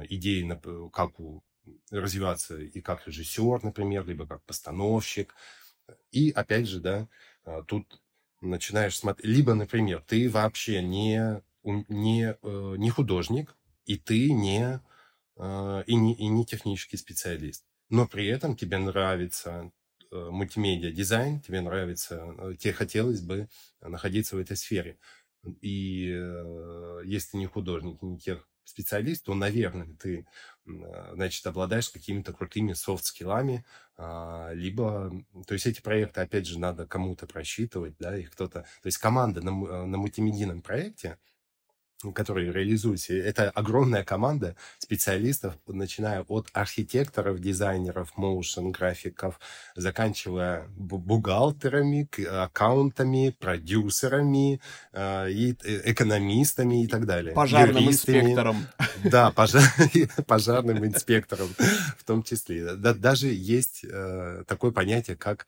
[0.07, 0.55] идея,
[0.93, 1.11] как
[1.91, 5.35] развиваться и как режиссер, например, либо как постановщик.
[6.11, 7.09] И, опять же, да,
[7.45, 8.01] э, тут
[8.39, 9.25] начинаешь смотреть...
[9.25, 12.37] Либо, например, ты вообще не, не,
[12.77, 14.79] не художник, и ты не,
[15.37, 19.71] и не, и не технический специалист но при этом тебе нравится
[20.11, 23.49] э, мультимедиа дизайн, тебе нравится, э, тебе хотелось бы
[23.81, 24.97] находиться в этой сфере.
[25.61, 30.25] И э, если не художник, не тех специалист, то, наверное, ты,
[30.65, 33.63] значит, обладаешь какими-то крутыми софт-скиллами,
[33.95, 35.11] а, либо,
[35.47, 39.41] то есть эти проекты, опять же, надо кому-то просчитывать, да, их кто-то, то есть команда
[39.41, 39.51] на,
[39.85, 41.19] на мультимедийном проекте,
[42.13, 43.19] которые реализуете.
[43.19, 49.39] Это огромная команда специалистов, начиная от архитекторов, дизайнеров, моушен графиков,
[49.75, 54.61] заканчивая бухгалтерами, аккаунтами, продюсерами,
[54.93, 57.33] э, и э, экономистами и так далее.
[57.33, 58.17] Пожарным Юристами.
[58.19, 58.67] инспектором.
[59.03, 59.63] Да, пожар,
[60.27, 61.49] пожарным инспектором
[61.97, 62.75] в том числе.
[62.75, 65.47] даже есть э, такое понятие, как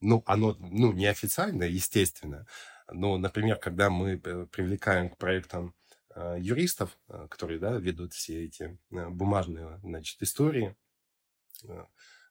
[0.00, 2.46] ну, оно, ну, неофициально, естественно.
[2.90, 5.74] Но, например, когда мы привлекаем к проектам
[6.14, 10.76] э, юристов, э, которые, да, ведут все эти э, бумажные, значит, истории,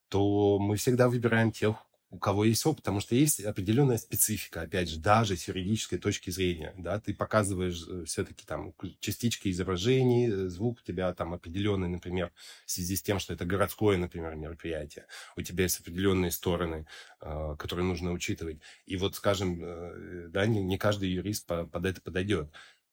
[0.07, 1.75] то мы всегда выбираем тех,
[2.09, 6.29] у кого есть опыт, потому что есть определенная специфика, опять же, даже с юридической точки
[6.29, 11.89] зрения, да, ты показываешь э, все-таки там частички изображений, э, звук у тебя там определенный,
[11.89, 12.31] например,
[12.65, 16.85] в связи с тем, что это городское, например, мероприятие, у тебя есть определенные стороны,
[17.21, 22.49] э, которые нужно учитывать, и вот, скажем, да, не, каждый юрист под это подойдет,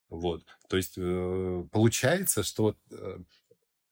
[0.09, 0.97] вот, то есть
[1.71, 2.77] получается, что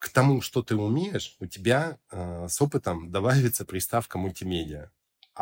[0.01, 4.91] к тому, что ты умеешь, у тебя э, с опытом добавится приставка мультимедиа.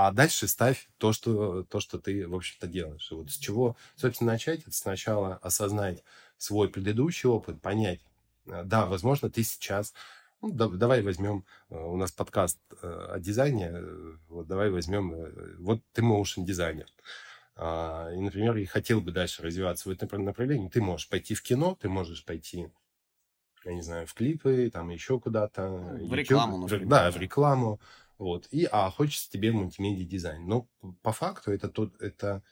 [0.00, 3.10] А дальше ставь то, что, то, что ты, в общем-то, делаешь.
[3.10, 4.60] И вот с чего, собственно, начать?
[4.60, 6.04] Это сначала осознать
[6.36, 7.98] свой предыдущий опыт, понять,
[8.46, 9.94] э, да, возможно, ты сейчас...
[10.40, 13.74] Ну, да, давай возьмем, э, у нас подкаст э, о дизайне,
[14.28, 16.86] вот давай возьмем, вот ты motion дизайнер.
[17.56, 21.42] А, и, например, и хотел бы дальше развиваться в этом направлении, ты можешь пойти в
[21.42, 22.70] кино, ты можешь пойти,
[23.64, 25.66] я не знаю, в клипы, там еще куда-то.
[25.66, 26.86] В YouTube, рекламу, например.
[26.86, 27.80] Да, в рекламу.
[28.18, 28.48] Вот.
[28.50, 30.46] И, а, хочется тебе мультимедиа дизайн.
[30.46, 30.68] Но
[31.02, 32.42] по факту это, тот, это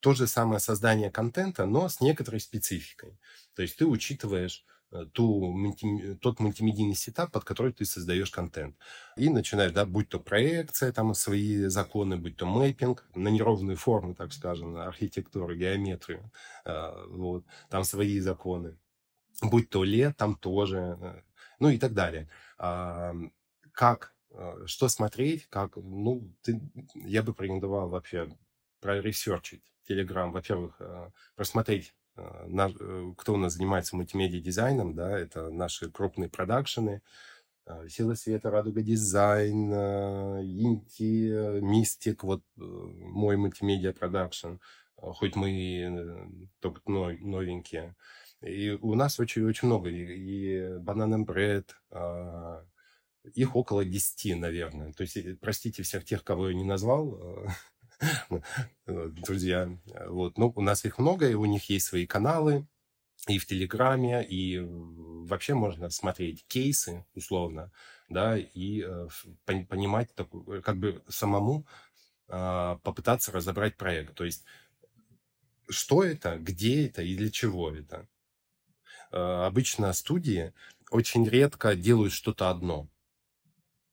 [0.00, 3.16] то же самое создание контента, но с некоторой спецификой.
[3.54, 5.56] То есть ты учитываешь э, ту,
[6.20, 8.76] тот мультимедийный сетап, под который ты создаешь контент.
[9.16, 14.16] И начинаешь, да, будь то проекция, там свои законы, будь то мэппинг на неровные формы,
[14.16, 16.32] так скажем, архитектуру, геометрию,
[16.64, 18.76] э, вот, там свои законы.
[19.40, 21.22] Будь то LED, там тоже, э,
[21.60, 22.28] ну и так далее.
[23.72, 24.11] Как
[24.66, 26.60] что смотреть, как, ну, ты,
[26.94, 28.28] я бы порекомендовал вообще
[28.80, 35.90] проресерчить Telegram, во-первых, э, просмотреть, э, кто у нас занимается мультимедиа дизайном, да, это наши
[35.90, 37.02] крупные продакшены,
[37.88, 44.54] Сила света, Радуга дизайн, Инти, Мистик, вот мой мультимедиа продакшн,
[44.96, 47.94] хоть мы только новенькие.
[48.40, 49.90] И у нас очень-очень много.
[49.90, 51.66] И, и Banana Bread,
[53.34, 54.92] их около 10, наверное.
[54.92, 57.46] То есть, э, простите всех тех, кого я не назвал,
[58.00, 58.40] э,
[58.86, 59.70] друзья.
[60.08, 60.38] Вот.
[60.38, 62.66] Но у нас их много, и у них есть свои каналы,
[63.28, 67.70] и в Телеграме, и вообще можно смотреть кейсы, условно,
[68.08, 69.08] да, и э,
[69.46, 70.10] понимать,
[70.64, 71.64] как бы самому
[72.28, 74.14] а, попытаться разобрать проект.
[74.14, 74.44] То есть,
[75.68, 78.08] что это, где это и для чего это.
[79.10, 80.54] Обычно студии
[80.90, 82.88] очень редко делают что-то одно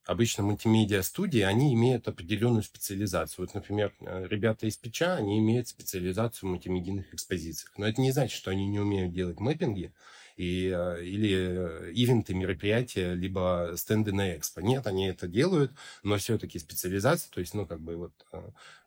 [0.09, 3.45] обычно мультимедиа-студии, они имеют определенную специализацию.
[3.45, 7.71] Вот, например, э, ребята из Печа, они имеют специализацию в мультимедийных экспозициях.
[7.77, 9.93] Но это не значит, что они не умеют делать мэппинги
[10.35, 14.61] и, э, или э, ивенты, мероприятия, либо стенды на экспо.
[14.61, 18.13] Нет, они это делают, но все-таки специализация, то есть, ну, как бы вот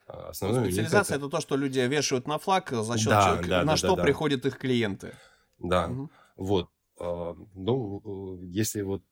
[0.08, 0.64] основное...
[0.64, 1.26] Специализация это...
[1.26, 3.94] это то, что люди вешают на флаг, за счет да, чего, да, на да, что
[3.94, 5.14] да, приходят их клиенты.
[5.60, 6.10] Да, угу.
[6.36, 6.68] вот.
[6.98, 9.02] Ну, если вот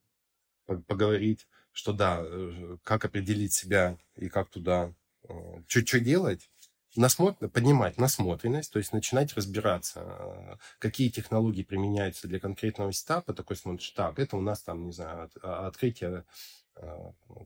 [0.87, 1.47] поговорить
[1.81, 4.93] что да, э, как определить себя и как туда
[5.27, 5.63] э,
[6.01, 6.51] делать,
[6.95, 7.49] насмотр...
[7.49, 13.91] поднимать насмотренность, то есть начинать разбираться, э, какие технологии применяются для конкретного сетапа, такой смотришь,
[13.93, 16.25] так, это у нас там, не знаю, а, открытие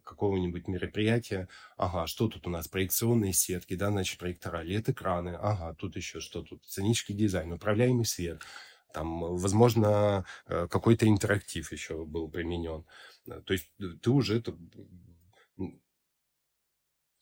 [0.05, 5.97] какого-нибудь мероприятия, ага, что тут у нас, проекционные сетки, да, значит, проектора, LED-экраны, ага, тут
[5.97, 8.42] еще что тут, сценический дизайн, управляемый свет,
[8.92, 12.85] там, возможно, какой-то интерактив еще был применен.
[13.27, 14.57] То есть э, ты уже это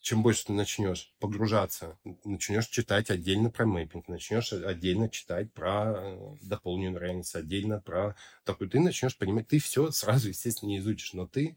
[0.02, 6.36] чем больше ты начнешь погружаться, начнешь читать отдельно про мэппинг, начнешь отдельно читать про э,
[6.42, 11.28] дополненную реальность, отдельно про такой, ты начнешь понимать, ты все сразу, естественно, не изучишь, но
[11.28, 11.56] ты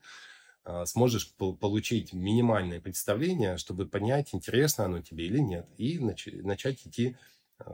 [0.63, 6.85] а, сможешь получить минимальное представление, чтобы понять, интересно оно тебе или нет, и нач- начать
[6.85, 7.17] идти,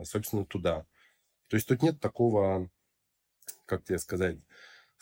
[0.04, 0.86] собственно, туда.
[1.48, 2.70] То есть тут нет такого,
[3.66, 4.38] как тебе сказать,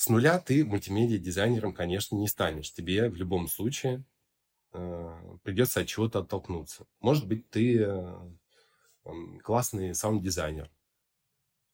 [0.01, 2.73] с нуля ты мультимедиа-дизайнером, конечно, не станешь.
[2.73, 4.03] Тебе в любом случае
[4.73, 6.87] э, придется от чего-то оттолкнуться.
[7.01, 8.31] Может быть, ты э,
[9.43, 10.71] классный саунд-дизайнер.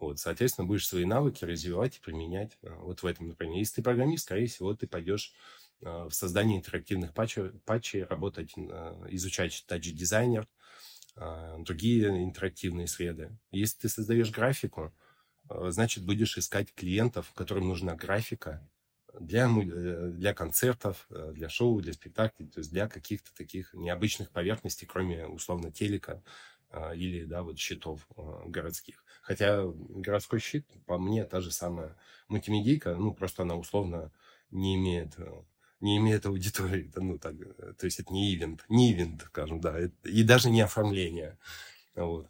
[0.01, 3.61] Вот, соответственно, будешь свои навыки развивать и применять э, вот в этом направлении.
[3.61, 5.33] Если ты программист, скорее всего, ты пойдешь
[5.83, 10.49] э, в создание интерактивных патчей, патчей работать, э, изучать тач-дизайнер,
[11.61, 13.39] другие интерактивные среды.
[13.51, 14.93] Если ты создаешь графику,
[15.49, 18.69] значит, будешь искать клиентов, которым нужна графика
[19.19, 24.31] для, э, для концертов, э, для шоу, для спектаклей, то есть для каких-то таких необычных
[24.31, 26.23] поверхностей, кроме, условно, телека
[26.95, 28.07] или, да, вот щитов
[28.45, 29.05] городских.
[29.23, 31.97] Хотя городской щит, по мне, та же самая
[32.29, 34.13] мультимедийка, ну, просто она условно
[34.51, 35.17] не имеет
[35.81, 36.91] не имеет аудитории.
[36.97, 37.35] Ну, так,
[37.79, 41.39] то есть это не ивент, не ивент, скажем, да, и даже не оформление.
[41.95, 42.29] Вот.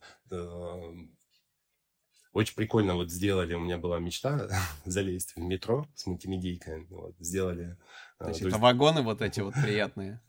[2.36, 4.46] Очень прикольно вот сделали, у меня была мечта
[4.84, 6.84] залезть в метро с мультимедийкой.
[6.90, 7.78] Вот, сделали...
[8.18, 8.60] То есть то это есть...
[8.60, 10.20] вагоны вот эти вот приятные?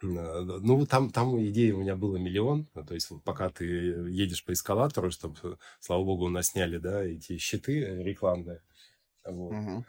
[0.00, 2.64] Ну, там, там идеи у меня было миллион.
[2.86, 7.36] То есть, пока ты едешь по эскалатору, чтобы, слава богу, у нас сняли, да, эти
[7.36, 8.62] щиты рекламные.
[9.26, 9.52] Вот.
[9.52, 9.84] Угу.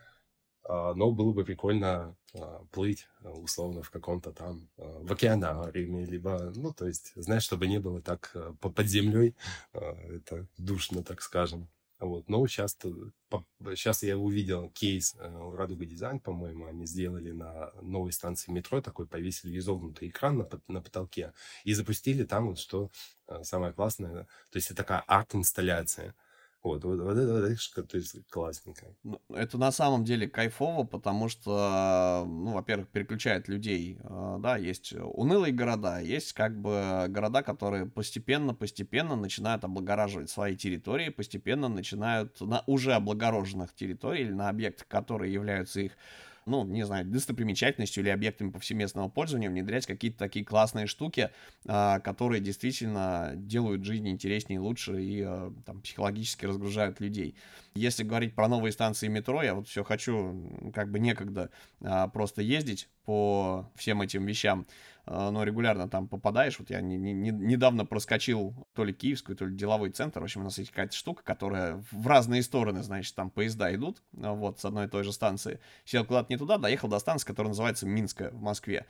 [0.67, 6.73] Но было бы прикольно а, плыть, условно, в каком-то там а, в океанариуме, либо, ну,
[6.73, 9.35] то есть, знаешь, чтобы не было так под землей,
[9.73, 11.67] это душно, так скажем.
[11.99, 12.27] Вот.
[12.27, 12.77] Но сейчас,
[13.75, 19.07] сейчас я увидел кейс э, Радуга Дизайн, по-моему, они сделали на новой станции метро, такой
[19.07, 21.31] повесили изогнутый экран на, на потолке
[21.63, 22.91] и запустили там вот что
[23.43, 26.13] самое классное, то есть это такая арт-инсталляция.
[26.63, 28.95] Вот, вот, вот это, вот, это, то есть классненько.
[29.03, 34.93] Ну, это на самом деле кайфово, потому что, ну, во-первых, переключает людей, э, да, есть
[34.93, 42.63] унылые города, есть как бы города, которые постепенно-постепенно начинают облагораживать свои территории, постепенно начинают на
[42.65, 45.91] уже облагороженных территориях или на объектах, которые являются их
[46.45, 51.29] ну, не знаю, достопримечательностью или объектами повсеместного пользования внедрять какие-то такие классные штуки,
[51.65, 57.35] а, которые действительно делают жизнь интереснее лучше и а, там, психологически разгружают людей.
[57.75, 61.49] Если говорить про новые станции метро, я вот все хочу, как бы некогда
[61.81, 64.65] а, просто ездить по всем этим вещам.
[65.05, 66.59] А, но регулярно там попадаешь.
[66.59, 70.21] Вот я не, не, недавно проскочил то ли киевскую, то ли деловой центр.
[70.21, 74.01] В общем, у нас есть какая-то штука, которая в разные стороны, значит, там поезда идут,
[74.21, 75.59] а, вот, с одной и той же станции.
[75.83, 78.85] Сел куда-то не туда, доехал до станции, которая называется Минская в Москве.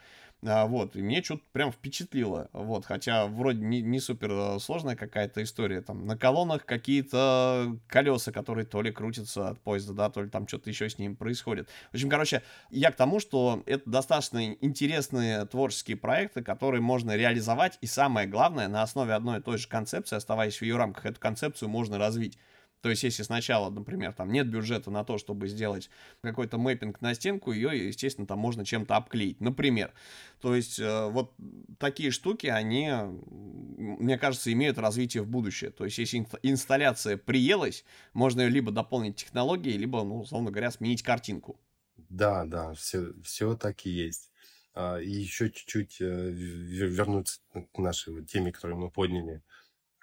[0.45, 4.95] А, вот, и мне что-то прям впечатлило, вот, хотя вроде не, не супер э, сложная
[4.95, 10.21] какая-то история, там, на колоннах какие-то колеса, которые то ли крутятся от поезда, да, то
[10.21, 11.69] ли там что-то еще с ним происходит.
[11.91, 12.41] В общем, короче,
[12.71, 18.67] я к тому, что это достаточно интересные творческие проекты, которые можно реализовать, и самое главное,
[18.67, 22.37] на основе одной и той же концепции, оставаясь в ее рамках, эту концепцию можно развить.
[22.83, 25.89] То есть, если сначала, например, там нет бюджета на то, чтобы сделать
[26.21, 29.93] какой-то мэппинг на стенку, ее, естественно, там можно чем-то обклеить, например.
[30.41, 31.33] То есть, э, вот
[31.79, 35.71] такие штуки, они, мне кажется, имеют развитие в будущее.
[35.71, 41.03] То есть, если инсталляция приелась, можно ее либо дополнить технологией, либо, ну, условно говоря, сменить
[41.03, 41.61] картинку.
[41.95, 44.29] Да, да, все, все так и есть.
[44.73, 47.39] А, и еще чуть-чуть э, вернуться
[47.71, 49.41] к нашей теме, которую мы подняли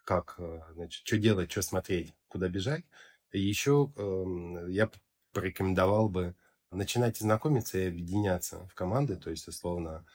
[0.02, 2.84] как, э, значит, что делать, что смотреть, куда бежать.
[3.32, 4.90] Еще э, эм, я
[5.32, 6.34] порекомендовал бы
[6.70, 10.06] начинать знакомиться и объединяться в команды, то есть, условно,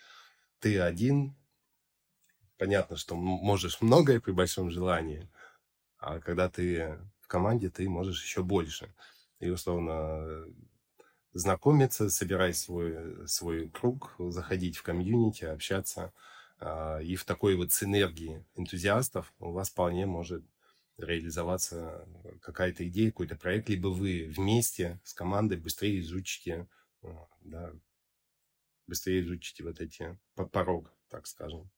[0.59, 1.35] ты один,
[2.57, 5.29] понятно, что можешь многое при большом желании,
[5.97, 8.93] а когда ты в команде, ты можешь еще больше.
[9.39, 10.45] И, условно,
[11.33, 16.13] знакомиться, собирать свой, свой круг, заходить в комьюнити, общаться–
[16.59, 20.43] а, и в такой вот синергии энтузиастов у вас вполне может
[20.97, 22.07] реализоваться
[22.41, 26.67] какая-то идея, какой-то проект, либо вы вместе с командой быстрее изучите,
[27.01, 27.73] а, да,
[28.87, 30.17] быстрее изучите вот эти
[30.51, 31.69] порог, так скажем.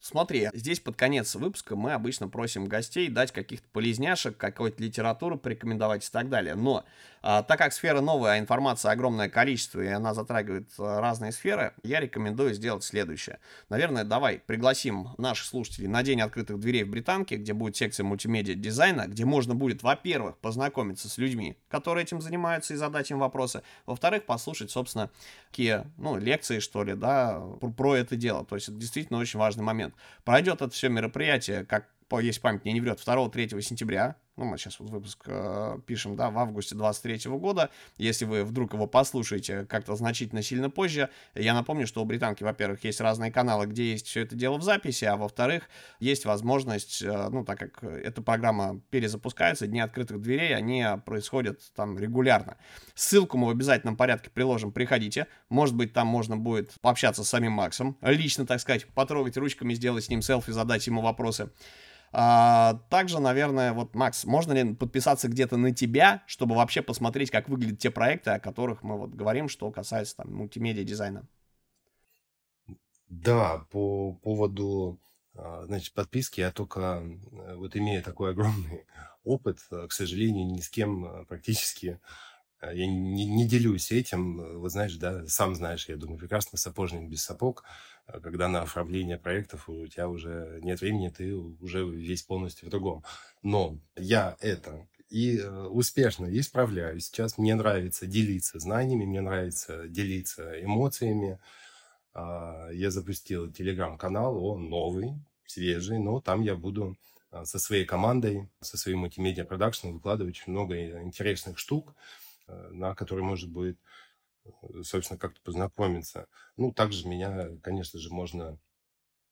[0.00, 6.06] Смотри, здесь под конец выпуска мы обычно просим гостей дать каких-то полезняшек, какой-то литературу порекомендовать
[6.06, 6.54] и так далее.
[6.54, 6.84] Но
[7.22, 11.72] а, так как сфера новая, а информация огромное количество, и она затрагивает а, разные сферы,
[11.82, 13.40] я рекомендую сделать следующее.
[13.68, 18.54] Наверное, давай пригласим наших слушателей на День открытых дверей в Британке, где будет секция мультимедиа
[18.54, 23.62] дизайна, где можно будет, во-первых, познакомиться с людьми, которые этим занимаются, и задать им вопросы.
[23.86, 25.10] Во-вторых, послушать, собственно,
[25.50, 27.40] какие, ну, лекции, что ли, да,
[27.76, 28.44] про это дело.
[28.44, 29.85] То есть это действительно очень важный момент.
[30.24, 34.78] Пройдет это все мероприятие, как есть память мне не врет, 2-3 сентября ну, мы сейчас
[34.80, 37.70] вот выпуск э, пишем, да, в августе 23 года.
[37.96, 42.84] Если вы вдруг его послушаете как-то значительно сильно позже, я напомню, что у британки, во-первых,
[42.84, 45.70] есть разные каналы, где есть все это дело в записи, а во-вторых,
[46.00, 51.98] есть возможность, э, ну, так как эта программа перезапускается, дни открытых дверей, они происходят там
[51.98, 52.58] регулярно.
[52.94, 55.28] Ссылку мы в обязательном порядке приложим, приходите.
[55.48, 60.04] Может быть, там можно будет пообщаться с самим Максом, лично, так сказать, потрогать ручками, сделать
[60.04, 61.50] с ним селфи, задать ему вопросы.
[62.12, 67.48] А, также, наверное, вот, Макс, можно ли подписаться где-то на тебя, чтобы вообще посмотреть, как
[67.48, 71.26] выглядят те проекты, о которых мы вот говорим, что касается там мультимедиа дизайна?
[73.08, 74.98] Да, по поводу
[75.34, 77.02] а, значит, подписки я только
[77.56, 78.84] вот имея такой огромный
[79.24, 82.00] опыт, к сожалению, ни с кем практически
[82.72, 84.58] я не, не делюсь этим.
[84.60, 87.64] Вот знаешь, да, сам знаешь, я думаю, прекрасно сапожник без сапог.
[88.06, 92.70] А когда на оформление проектов у тебя уже нет времени, ты уже весь полностью в
[92.70, 93.04] другом.
[93.42, 97.06] Но я это и э, успешно исправляюсь.
[97.06, 101.38] Сейчас мне нравится делиться знаниями, мне нравится делиться эмоциями.
[102.14, 105.14] А, я запустил телеграм-канал, он новый,
[105.46, 106.96] свежий, но там я буду
[107.30, 113.24] а, со своей командой, со своим мультимедиа продакшном выкладывать много интересных штук, э, на которые
[113.24, 113.78] может будет,
[114.44, 114.50] э,
[114.82, 116.28] собственно, как-то познакомиться.
[116.56, 118.58] Ну, также меня, конечно же, можно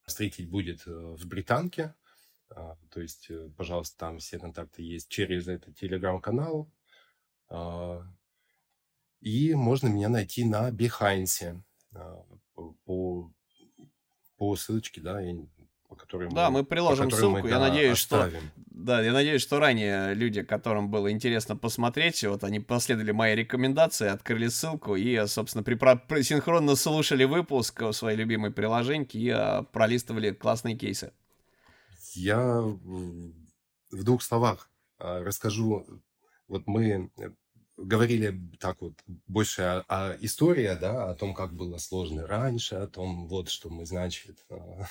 [0.04, 1.94] встретить будет в Британке,
[2.48, 6.70] то есть, э, пожалуйста, там все контакты есть через этот телеграм-канал.
[9.20, 11.62] И можно меня найти на Behance
[12.84, 13.32] по,
[14.36, 15.22] по ссылочке, да,
[15.94, 17.42] по которой да, мы, мы приложим ссылку.
[17.42, 18.40] Мы, я да, надеюсь, оставим.
[18.40, 23.36] что да, я надеюсь, что ранее люди, которым было интересно посмотреть, вот они последовали моей
[23.36, 30.32] рекомендации, открыли ссылку и, собственно, при, синхронно слушали выпуск в своей любимой приложеньке и пролистывали
[30.32, 31.12] классные кейсы.
[32.14, 35.86] Я в двух словах а, расскажу.
[36.48, 37.30] Вот мы э,
[37.76, 38.94] говорили так вот
[39.26, 43.70] больше о, о истории, да, о том, как было сложно раньше, о том, вот что
[43.70, 44.86] мы, значит, а,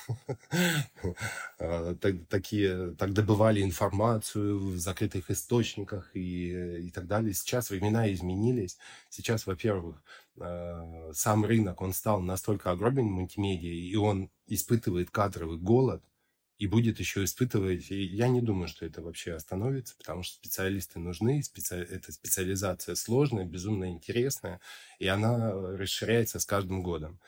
[1.58, 7.34] а, так, такие, так добывали информацию в закрытых источниках и, и так далее.
[7.34, 8.78] Сейчас времена изменились.
[9.08, 10.02] Сейчас, во-первых,
[11.12, 16.02] сам рынок, он стал настолько огромен мультимедиа, и он испытывает кадровый голод,
[16.58, 17.90] и будет еще испытывать.
[17.90, 21.76] И я не думаю, что это вообще остановится, потому что специалисты нужны, специ...
[21.76, 24.60] эта специализация сложная, безумно интересная,
[24.98, 27.20] и она расширяется с каждым годом.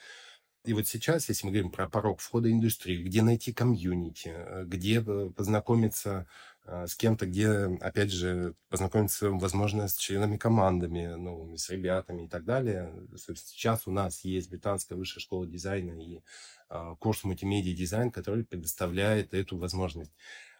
[0.64, 4.64] И вот сейчас, если мы говорим про порог входа в индустрию, где найти комьюнити, э,
[4.66, 6.26] где э, познакомиться
[6.66, 7.48] с кем-то, где,
[7.80, 12.92] опять же, познакомиться, возможно, с членами командами, ну, с ребятами и так далее.
[13.16, 16.22] Сейчас у нас есть британская высшая школа дизайна и
[16.68, 20.12] а, курс мультимедиа дизайн, который предоставляет эту возможность.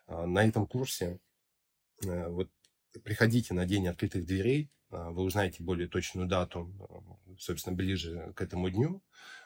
[0.07, 1.19] А, на этом курсе
[2.03, 2.51] вот
[3.03, 6.73] приходите на день открытых дверей, а, вы узнаете более точную дату,
[7.39, 9.03] собственно, ближе к этому дню.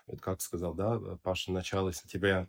[0.07, 2.49] Вот как сказал, да, Паша, начало сентября.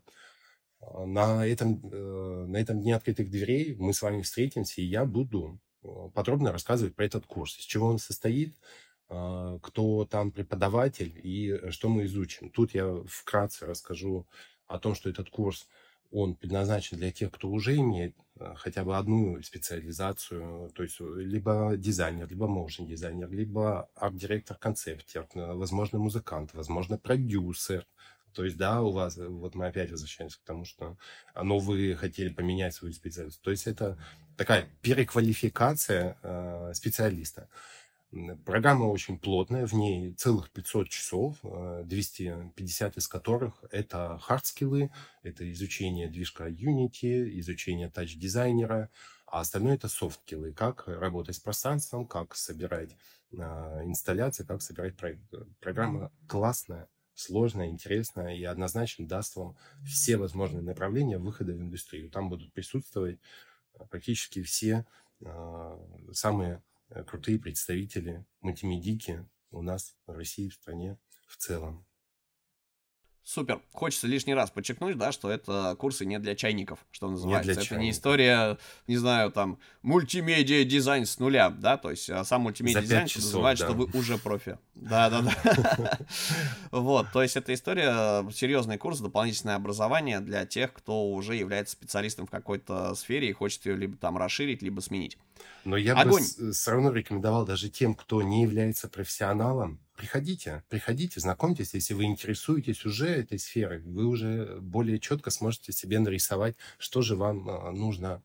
[1.06, 5.60] На этом, э, на этом дне открытых дверей мы с вами встретимся, и я буду
[5.84, 8.56] э, подробно рассказывать про этот курс, из чего он состоит,
[9.14, 12.50] а, кто там преподаватель и что мы изучим.
[12.50, 14.26] Тут я вкратце расскажу
[14.68, 15.68] о том, что этот курс,
[16.12, 21.06] он предназначен для тех, кто уже имеет а, хотя бы одну специализацию, то есть э,
[21.18, 27.86] либо дизайнер, либо моушен дизайнер, либо арт-директор, концептер, э, возможно, музыкант, возможно, продюсер.
[28.34, 30.98] То есть, да, у вас, вот мы опять возвращаемся к тому, что
[31.36, 33.42] ну, вы хотели поменять свою специальность.
[33.42, 33.98] То есть это
[34.38, 37.50] такая переквалификация э, специалиста.
[38.46, 44.92] Программа очень плотная, в ней целых 500 часов, 250 э, из которых это хардскиллы,
[45.24, 48.90] это изучение движка Unity, изучение тач-дизайнера,
[49.28, 52.98] а остальное это софткиллы, как работать с пространством, как собирать
[53.32, 53.38] э,
[53.86, 55.22] инсталляции, как собирать проект.
[55.62, 59.56] Программа классная, сложная, интересная и однозначно даст вам
[59.86, 62.10] все возможные направления выхода в индустрию.
[62.10, 63.20] Там будут присутствовать
[63.74, 64.86] э, практически все
[66.14, 71.86] самые Э, крутые представители мультимедийки у нас в России, в стране в целом.
[73.24, 73.62] Супер.
[73.72, 77.52] Хочется лишний раз подчеркнуть, да, что это курсы не для чайников, что называется.
[77.52, 77.84] Не это чайников.
[77.84, 78.58] не история,
[78.88, 83.26] не знаю, там, мультимедиа дизайн с нуля, да, то есть а сам мультимедиа дизайн часов,
[83.26, 83.66] называет, да.
[83.66, 84.58] что вы уже профи.
[84.74, 86.00] Да, да, да.
[86.72, 92.26] Вот, то есть это история, серьезный курс, дополнительное образование для тех, кто уже является специалистом
[92.26, 95.18] в какой-то сфере и хочет ее либо там расширить, либо сменить.
[95.64, 101.76] Но я бы все равно рекомендовал даже тем, кто не является профессионалом, приходите, приходите, знакомьтесь,
[101.76, 107.16] если вы интересуетесь уже этой сферой, вы уже более четко сможете себе нарисовать, что же
[107.16, 108.24] вам а, нужно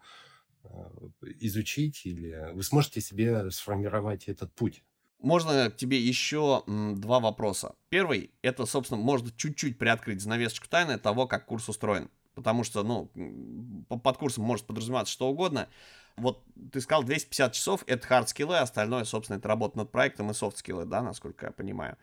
[0.64, 0.90] а,
[1.38, 4.82] изучить, или вы сможете себе сформировать этот путь.
[5.18, 7.74] Можно тебе еще два вопроса.
[7.90, 12.08] Первый, это, собственно, может чуть-чуть приоткрыть занавесочку тайны того, как курс устроен.
[12.36, 13.10] Потому что, ну,
[13.88, 15.68] под курсом может подразумеваться что угодно
[16.16, 20.34] вот ты сказал 250 часов, это хард скиллы, остальное, собственно, это работа над проектом и
[20.34, 21.96] софт скиллы, да, насколько я понимаю.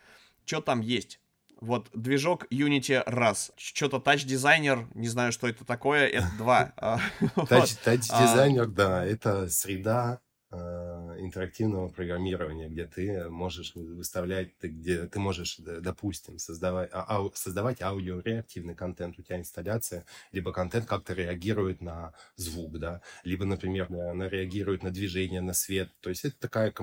[0.46, 1.20] Что там есть?
[1.60, 3.52] Вот движок Unity раз.
[3.56, 6.74] Что-то тач-дизайнер, не знаю, что это такое, это два.
[7.50, 10.20] Тач-дизайнер, да, это среда,
[10.54, 19.18] интерактивного программирования, где ты можешь выставлять, где ты можешь, допустим, создавать, а, создавать аудиореактивный контент,
[19.18, 24.92] у тебя инсталляция, либо контент как-то реагирует на звук, да, либо, например, она реагирует на
[24.92, 25.90] движение, на свет.
[26.02, 26.74] То есть это такая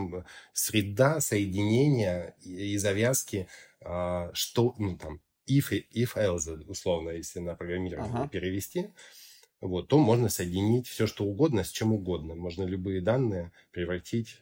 [0.53, 3.49] среда соединения и, завязки,
[3.81, 8.29] а, что, ну, там, if, if else, условно, если на программирование ага.
[8.29, 8.91] перевести,
[9.61, 12.35] вот, то можно соединить все, что угодно с чем угодно.
[12.35, 14.41] Можно любые данные превратить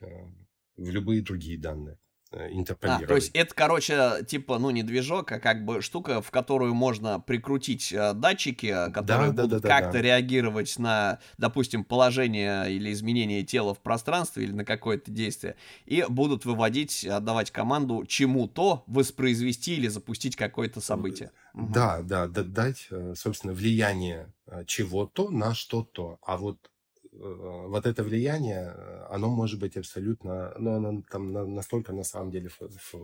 [0.77, 1.99] в любые другие данные
[2.33, 3.05] интерполировать.
[3.05, 6.75] А, то есть это, короче, типа, ну, не движок, а как бы штука, в которую
[6.75, 10.03] можно прикрутить э, датчики, которые да, будут да, да, как-то да.
[10.03, 15.57] реагировать на, допустим, положение или изменение тела в пространстве или на какое-то действие,
[15.87, 21.31] и будут выводить, отдавать команду чему-то воспроизвести или запустить какое-то событие.
[21.55, 26.19] Да, да, да, дать, э, собственно, влияние э, чего-то на что-то.
[26.23, 26.78] А вот Э,
[27.13, 32.51] вот это влияние, э, оно может быть абсолютно, ну, оно там настолько на самом деле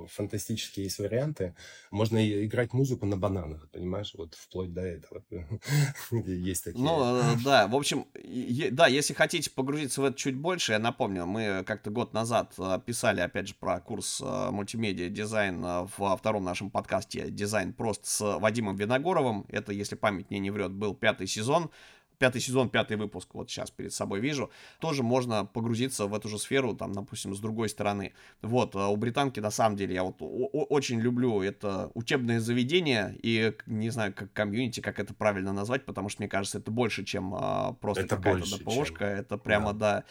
[0.08, 1.54] фантастические есть варианты.
[1.90, 5.22] Можно играть музыку на бананах, понимаешь, вот вплоть до этого.
[6.10, 6.84] Есть такие.
[6.84, 8.06] Ну, э, да, в общем,
[8.72, 13.20] да, если хотите погрузиться в это чуть больше, я напомню, мы как-то год назад писали,
[13.20, 19.46] опять же, про курс мультимедиа дизайн во втором нашем подкасте «Дизайн прост» с Вадимом Виногоровым.
[19.48, 21.70] Это, если память мне не врет, был пятый сезон
[22.18, 24.50] пятый сезон, пятый выпуск, вот сейчас перед собой вижу,
[24.80, 28.12] тоже можно погрузиться в эту же сферу, там, допустим, с другой стороны.
[28.42, 33.54] Вот, а у британки, на самом деле, я вот очень люблю это учебное заведение и,
[33.66, 37.34] не знаю, как комьюнити, как это правильно назвать, потому что, мне кажется, это больше, чем
[37.34, 39.08] а, просто какая-то ДПОшка, чем...
[39.08, 40.04] это прямо, да, да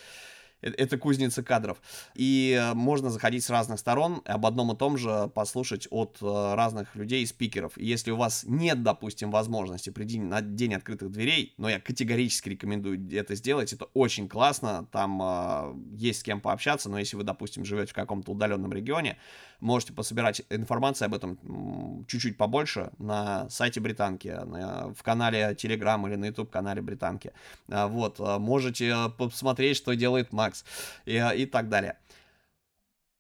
[0.64, 1.82] это кузница кадров.
[2.16, 6.54] И э, можно заходить с разных сторон, об одном и том же послушать от э,
[6.56, 7.78] разных людей и спикеров.
[7.78, 12.50] И если у вас нет, допустим, возможности прийти на день открытых дверей, но я категорически
[12.50, 17.24] рекомендую это сделать, это очень классно, там э, есть с кем пообщаться, но если вы,
[17.24, 19.18] допустим, живете в каком-то удаленном регионе,
[19.60, 26.16] можете пособирать информацию об этом чуть-чуть побольше на сайте Британки, на, в канале Telegram или
[26.16, 27.32] на YouTube-канале Британки.
[27.68, 30.66] Вот, можете посмотреть, что делает Макс Макс
[31.06, 31.98] и, и так далее.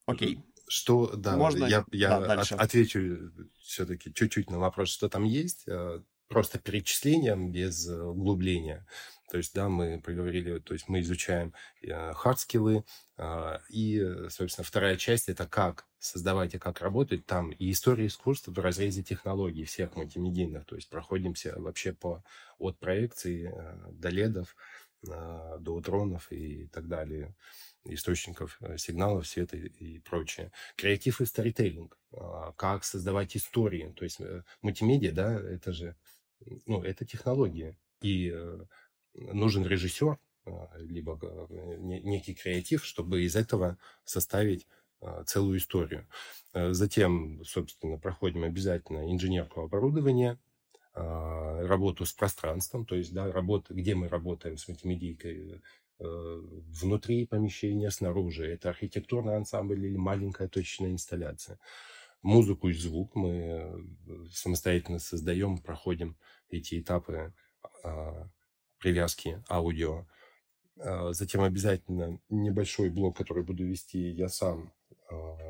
[0.06, 0.40] Окей.
[0.68, 1.66] Что, да, Можно...
[1.66, 3.32] я, я да, от, отвечу
[3.62, 8.88] все-таки чуть-чуть на вопрос, что там есть, э, просто перечислением без углубления.
[9.30, 11.54] То есть, да, мы проговорили, то есть мы изучаем
[12.14, 12.86] хардскиллы,
[13.18, 18.52] э, и, собственно, вторая часть– это как создавать и как работать там, и история искусства
[18.52, 22.24] в разрезе технологий всех мультимедийных, то есть проходимся вообще по,
[22.58, 24.56] от проекции э, до LED ов,
[25.04, 27.36] до дронов и так далее,
[27.86, 30.51] источников э, сигналов, света и прочее.
[30.76, 31.97] Креатив и сторителлинг.
[32.12, 33.93] А, как создавать истории.
[33.95, 35.95] То есть э, мультимедиа, да, это же,
[36.66, 37.78] ну, это технология.
[38.01, 38.66] И э,
[39.14, 40.18] нужен режиссер,
[40.76, 41.18] либо
[41.80, 44.68] некий креатив, чтобы из этого составить
[45.26, 46.06] целую историю.
[46.54, 50.38] Затем, собственно, проходим обязательно инженерку оборудования, а,
[50.94, 55.62] работу с пространством, то есть да, работа, где мы работаем с мультимедийкой,
[56.00, 56.41] э,
[56.82, 58.46] внутри помещения, снаружи.
[58.46, 61.60] Это архитектурный ансамбль или маленькая точечная инсталляция.
[62.22, 63.78] Музыку и звук мы э,
[64.32, 66.16] самостоятельно создаем, проходим
[66.50, 67.34] эти этапы
[67.84, 68.30] а,
[68.78, 70.06] привязки аудио.
[70.78, 74.72] А, затем обязательно небольшой блок, который буду вести я сам,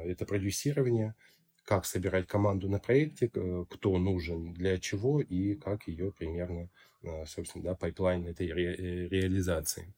[0.06, 1.16] это продюсирование–
[1.64, 6.70] как собирать команду на проекте, кто нужен для чего и как ее примерно,
[7.04, 9.94] а, собственно, да, пайплайн этой ре- э, реализации.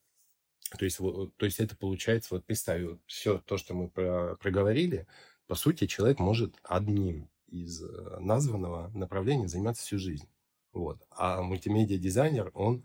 [0.78, 5.08] То есть, вот, то есть это получается, вот представь, все то, что мы про- проговорили,
[5.48, 10.28] по сути, человек может одним из э, названного направления заниматься всю жизнь.
[10.74, 11.02] Вот.
[11.12, 12.84] А мультимедиа-дизайнер, он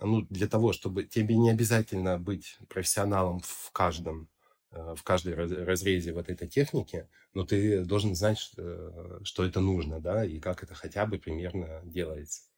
[0.00, 4.39] ну, для того, чтобы тебе не обязательно быть профессионалом в каждом Э,
[4.72, 10.24] в каждой разрезе вот этой техники, но ты должен знать, что, что это нужно, да,
[10.24, 12.49] и как это хотя бы примерно делается.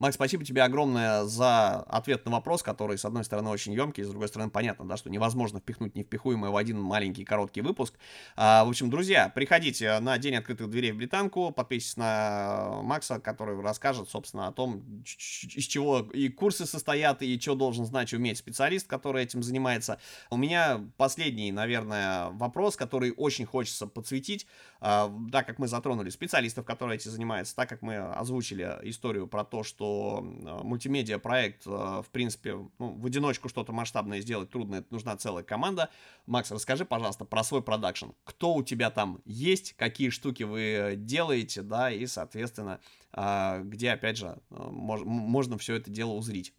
[0.00, 4.08] Макс, спасибо тебе огромное за ответ на вопрос, который, с одной стороны, очень емкий, с
[4.08, 7.94] другой стороны, понятно, да, что невозможно впихнуть невпихуемое в один маленький короткий выпуск.
[8.36, 13.60] А, в общем, друзья, приходите на День открытых дверей в Британку, подписывайтесь на Макса, который
[13.60, 18.38] расскажет, собственно, о том, из чего и курсы состоят, и что должен знать и уметь
[18.38, 19.98] специалист, который этим занимается.
[20.30, 24.46] У меня последний, наверное, вопрос, который очень хочется подсветить,
[24.80, 29.44] а, так как мы затронули специалистов, которые этим занимаются, так как мы озвучили историю про
[29.44, 30.20] то, что что
[30.64, 35.88] мультимедиа проект, в принципе, ну, в одиночку что-то масштабное сделать трудно, это нужна целая команда.
[36.26, 38.06] Макс, расскажи, пожалуйста, про свой продакшн.
[38.24, 42.80] Кто у тебя там есть, какие штуки вы делаете, да, и, соответственно,
[43.12, 46.52] где, опять же, мож, можно все это дело узрить.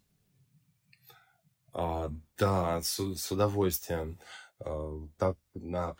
[1.74, 4.18] А, да, с, с удовольствием.
[4.60, 5.96] А, так, на,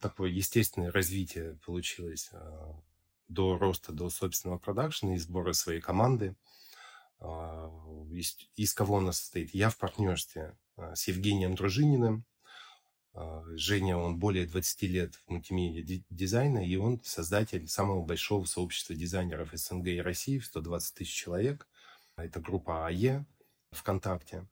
[0.00, 2.78] такое естественное развитие получилось а,
[3.28, 6.36] до роста, до собственного продакшена и сбора своей команды.
[7.20, 7.70] А,
[8.10, 9.54] из, из кого она состоит?
[9.54, 12.24] Я в партнерстве с Евгением Дружининым.
[13.56, 19.50] Женя, он более 20 лет в мультимедиа дизайна, и он создатель самого большого сообщества дизайнеров
[19.52, 21.68] СНГ и России, 120 тысяч человек.
[22.16, 23.26] Это группа АЕ.
[23.72, 24.46] ВКонтакте.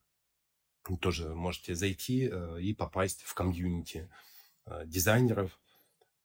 [0.99, 4.11] Тоже можете зайти э, и попасть в комьюнити
[4.67, 5.59] э, дизайнеров,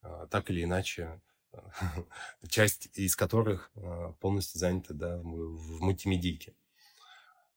[0.03, 1.21] э, так или иначе,
[2.49, 3.71] часть из которых
[4.19, 6.53] полностью занята да, в мультимедийке.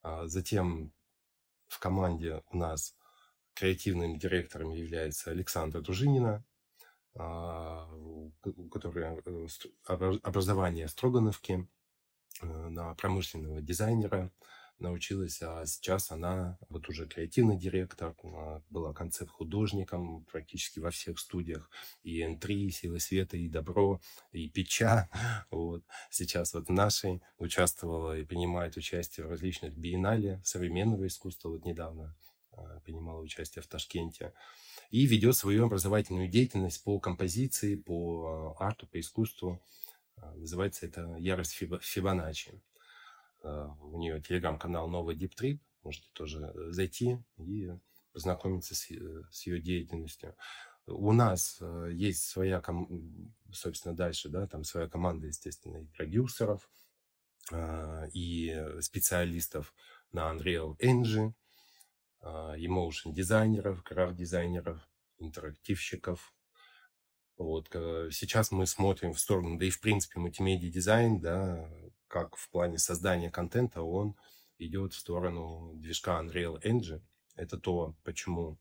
[0.02, 0.92] А затем
[1.66, 2.94] в команде у нас
[3.54, 6.44] креативным директором является Александра Дружинина,
[7.16, 7.90] а,
[8.70, 9.20] которая
[10.22, 11.66] образование Строгановки
[12.40, 14.30] на промышленного дизайнера–
[14.80, 21.70] научилась, а сейчас она вот уже креативный директор, а, была концепт-художником практически во всех студиях,
[22.02, 24.00] и N3, и Силы Света, и Добро,
[24.32, 25.08] и Печа,
[25.50, 25.84] вот.
[26.10, 32.16] Сейчас вот в нашей участвовала и принимает участие в различных биеннале современного искусства, вот недавно
[32.52, 34.32] а, принимала участие в Ташкенте,
[34.90, 39.62] и ведет свою образовательную деятельность по композиции, по а, арту, по искусству.
[40.34, 42.60] Называется это «Ярость Фибоначчи».
[43.42, 45.62] Э, у нее телеграм-канал «Новый Диптрип».
[45.82, 47.70] Можете тоже э, зайти и
[48.12, 50.36] познакомиться с, э, с ее деятельностью.
[50.86, 51.60] У нас
[51.90, 52.62] есть своя,
[53.52, 56.70] собственно, дальше, да, там своя команда, естественно, и продюсеров,
[58.14, 59.74] и специалистов
[60.12, 61.34] на Unreal Engine,
[62.56, 64.80] и motion дизайнеров, крафт-дизайнеров,
[65.18, 66.32] интерактивщиков.
[67.36, 67.68] Вот.
[67.68, 71.70] Сейчас мы смотрим в сторону, да и в принципе мультимедиа дизайн, да,
[72.08, 74.16] как в плане создания контента он
[74.58, 77.02] идет в сторону движка Unreal Engine.
[77.36, 78.58] Это то, почему,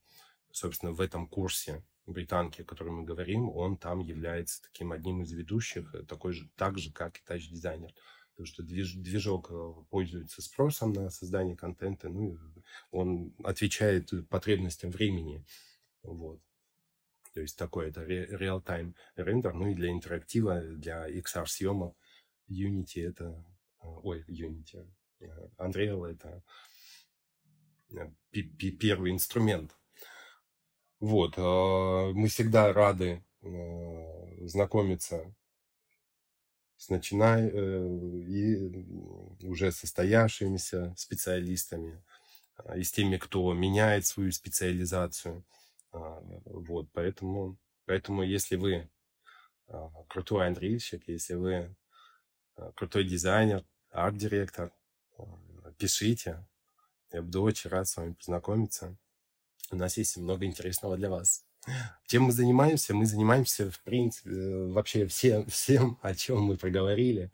[0.52, 5.32] собственно, в этом курсе британки, о котором мы говорим, он там является таким одним из
[5.32, 7.94] ведущих, э, такой же, так же, как и тач-дизайнер.
[8.32, 12.38] Потому что движ, движок э, пользуется спросом на создание контента, ну,
[12.92, 15.46] он отвечает потребностям времени.
[16.04, 16.40] Вот.
[17.34, 21.96] То есть такой это real-time рендер, ну и для интерактива, для XR-съемок
[22.50, 23.44] Unity это...
[23.80, 24.88] А, ой, Unity.
[25.58, 26.44] Unreal это
[27.90, 28.10] э,
[28.80, 29.76] первый инструмент.
[31.00, 31.38] Вот.
[31.38, 35.34] Мы всегда рады э, знакомиться
[36.76, 37.88] с начиная э,
[38.28, 42.04] и уже состоявшимися специалистами
[42.76, 45.46] и с теми, кто меняет свою специализацию.
[45.92, 48.90] Вот, поэтому, поэтому если вы
[50.10, 51.87] крутой андрейщик, если вы Э,
[52.76, 54.72] крутой дизайнер, арт-директор,
[55.18, 55.24] э,
[55.78, 56.46] пишите.
[57.12, 58.98] Я буду очень рад с вами познакомиться.
[59.72, 61.46] У нас есть много интересного для вас.
[62.06, 62.94] Чем мы занимаемся?
[62.94, 67.32] Мы занимаемся, в принципе, э, вообще всем, всем о чем мы проговорили.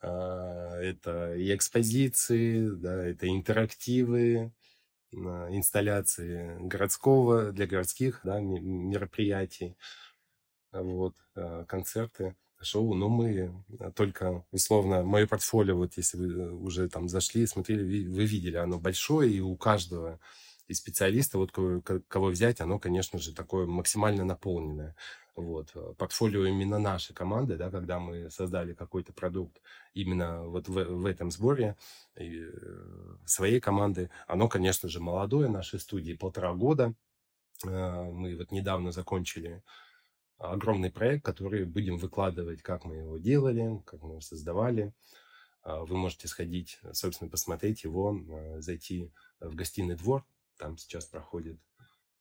[0.00, 4.52] А, это и экспозиции, да, это интерактивы,
[5.12, 9.76] инсталляции городского, для городских да, мероприятий,
[10.72, 11.14] вот,
[11.68, 12.34] концерты
[12.64, 17.46] шоу, но мы э, только, условно, мое портфолио, вот если вы э, уже там зашли,
[17.46, 20.20] смотрели, вы видели, оно большое, и у каждого
[20.68, 21.52] из специалиста, вот
[22.08, 24.94] кого взять, оно, конечно же, такое максимально наполненное.
[25.34, 25.70] Вот.
[25.74, 29.60] Э, портфолио именно нашей команды, да, когда мы создали какой-то продукт
[29.94, 31.76] именно вот в, в этом сборе
[32.18, 32.46] и,
[33.26, 36.94] своей команды, оно, конечно же, молодое, нашей студии полтора года.
[37.64, 39.62] Мы вот недавно закончили
[40.38, 44.92] огромный проект, который будем выкладывать, как мы его делали, как мы его создавали.
[45.62, 49.10] А, вы можете сходить, собственно, посмотреть его, а, зайти
[49.40, 50.24] в гостиный двор.
[50.58, 51.58] Там сейчас проходит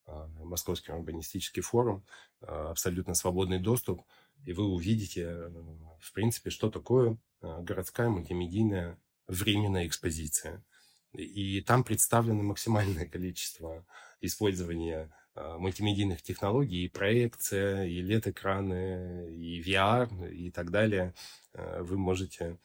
[0.06, 2.06] а, Московский урбанистический форум,
[2.42, 4.02] абсолютно свободный доступ,
[4.46, 5.52] и вы увидите,
[6.00, 10.64] в принципе, что такое городская мультимедийная временная экспозиция.
[11.14, 13.86] И там представлено максимальное количество
[14.22, 15.12] использования
[15.58, 21.14] мультимедийных технологий, и проекция, и LED-экраны, и VR, и так далее,
[21.54, 22.58] а, вы можете,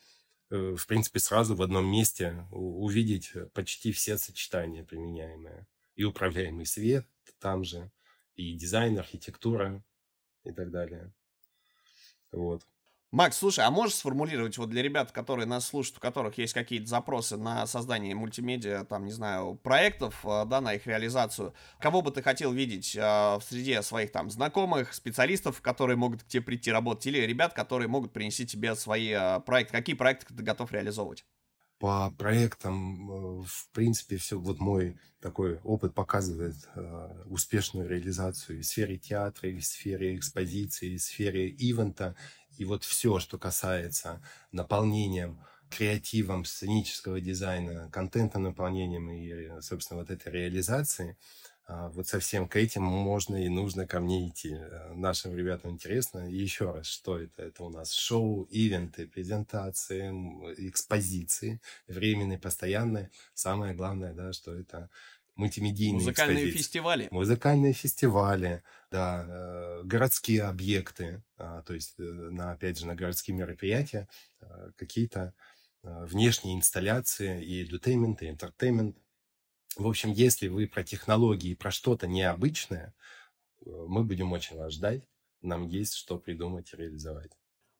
[0.50, 5.66] э, в принципе, сразу в одном месте увидеть почти все сочетания применяемые.
[5.94, 7.06] И управляемый свет
[7.38, 7.90] там же,
[8.34, 9.82] и дизайн, архитектура
[10.44, 11.12] и так далее.
[12.32, 12.66] Вот.
[13.12, 16.86] Макс, слушай, а можешь сформулировать вот для ребят, которые нас слушают, у которых есть какие-то
[16.86, 22.11] запросы на создание мультимедиа, там, не знаю, проектов, э, да, на их реализацию, кого бы
[22.11, 26.72] ты хотел видеть э, в среде своих там знакомых, специалистов, которые могут к тебе прийти
[26.72, 29.72] работать, или ребят, которые могут принести тебе свои э, проекты?
[29.72, 31.24] Какие проекты ты готов реализовывать?
[31.78, 38.96] По проектам, в принципе, все вот мой такой опыт показывает э, успешную реализацию в сфере
[38.96, 42.16] театра, в сфере экспозиции, в сфере ивента
[42.59, 45.40] и вот все, что касается наполнением
[45.70, 51.16] креативом сценического дизайна, контентом наполнением и, собственно, вот этой реализации,
[51.68, 54.54] а, вот совсем к этим можно и нужно ко мне идти.
[54.54, 56.30] Э, нашим ребятам интересно.
[56.30, 57.42] Еще раз, что это?
[57.42, 60.11] Это у нас шоу, ивенты, презентации,
[60.68, 63.11] экспозиции, временные, постоянные.
[63.34, 64.90] Самое главное, да, что это
[65.37, 66.59] мультимедийные Музыкальные экспозиции.
[66.59, 67.09] фестивали.
[67.11, 73.37] Музыкальные фестивали, да, э, городские объекты, а, то есть, э, на, опять же, на городские
[73.37, 74.09] мероприятия,
[74.76, 75.34] какие-то
[75.82, 78.97] внешние инсталляции и edutainment, и entertainment,
[79.76, 82.95] в общем, если вы про технологии, про что-то необычное,
[83.64, 85.03] э, мы будем очень вас ждать.
[85.43, 87.32] Нам есть что придумать и реализовать.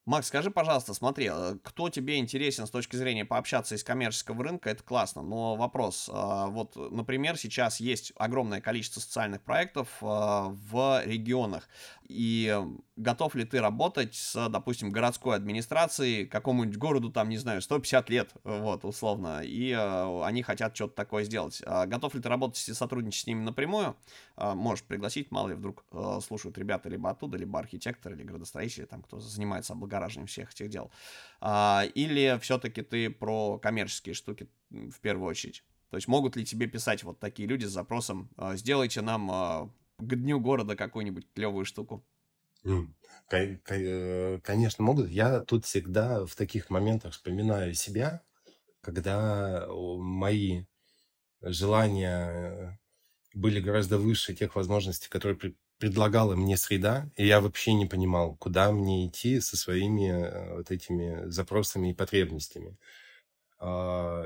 [0.07, 4.69] Макс, скажи, пожалуйста, смотри, э, кто тебе интересен с точки зрения пообщаться из коммерческого рынка,
[4.69, 11.01] это классно, но вопрос, э, вот, например, сейчас есть огромное количество социальных проектов э, в
[11.03, 11.67] регионах,
[12.07, 12.57] и
[12.95, 18.31] готов ли ты работать с, допустим, городской администрацией, какому-нибудь городу, там, не знаю, 150 лет,
[18.45, 21.61] вот, условно, и они хотят что-то такое сделать.
[21.61, 23.97] Готов ли ты работать и сотрудничать с ними напрямую?
[24.37, 25.83] Можешь пригласить, мало ли вдруг
[26.25, 30.69] слушают ребята либо оттуда, либо архитекторы, или градостроители, там, кто занимается облагорожением облагораживанием всех этих
[30.69, 30.91] дел.
[31.41, 35.63] А, или все-таки ты про коммерческие штуки в первую очередь?
[35.89, 39.73] То есть могут ли тебе писать вот такие люди с запросом а, «сделайте нам а,
[39.97, 42.05] к дню города какую-нибудь клевую штуку»?
[43.31, 45.09] Э, конечно, могут.
[45.09, 48.21] Я тут всегда в таких моментах вспоминаю себя,
[48.81, 50.63] когда мои
[51.41, 52.77] желания э,
[53.33, 55.37] были гораздо выше тех возможностей, которые
[55.79, 60.71] предлагала мне среда, и я вообще не понимал, куда мне идти со своими э, вот
[60.71, 62.77] этими запросами и потребностями.
[63.59, 64.25] А,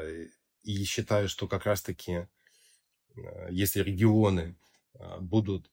[0.63, 2.27] и считаю, что как раз-таки,
[3.15, 4.55] э, если регионы
[4.93, 5.69] а, будут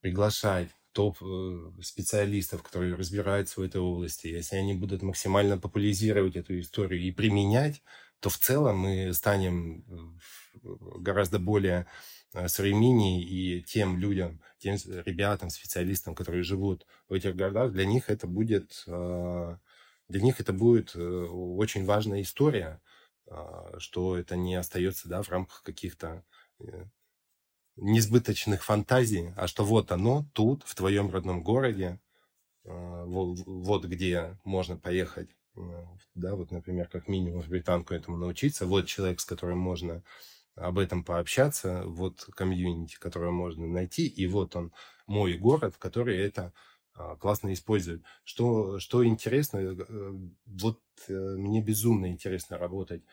[0.00, 7.02] приглашать топ-специалистов, э, которые разбираются в этой области, если они будут максимально популяризировать эту историю
[7.02, 7.82] и применять,
[8.20, 10.18] то в целом мы станем
[10.62, 11.86] гораздо более Э,
[12.46, 18.26] современнее и тем людям, тем ребятам, специалистам, которые живут в этих городах, для них это
[18.26, 19.56] будет, э,
[20.08, 22.80] для них это будет э, очень важная история,
[23.76, 26.24] что это не остается да, в рамках каких-то
[27.76, 32.00] несбыточных фантазий, а что вот оно тут, в твоем родном городе,
[32.64, 35.28] вот, вот где можно поехать,
[36.14, 40.02] да, вот, например, как минимум в британку этому научиться, вот человек, с которым можно
[40.60, 44.72] об этом пообщаться, вот комьюнити, которое можно найти, и вот он,
[45.06, 46.52] мой город, который это
[46.98, 48.02] а, классно использует.
[48.24, 50.12] Что, что интересно, э,
[50.46, 53.04] вот э, мне безумно интересно работать,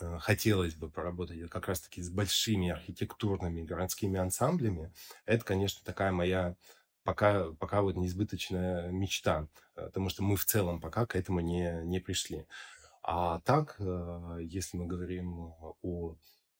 [0.00, 4.92] э, хотелось бы поработать как раз-таки с большими архитектурными городскими ансамблями.
[5.24, 6.56] Это, конечно, такая моя
[7.04, 12.00] пока, пока вот неизбыточная мечта, потому что мы в целом пока к этому не, не
[12.00, 12.46] пришли.
[13.02, 13.78] А так,
[14.40, 16.16] если мы говорим о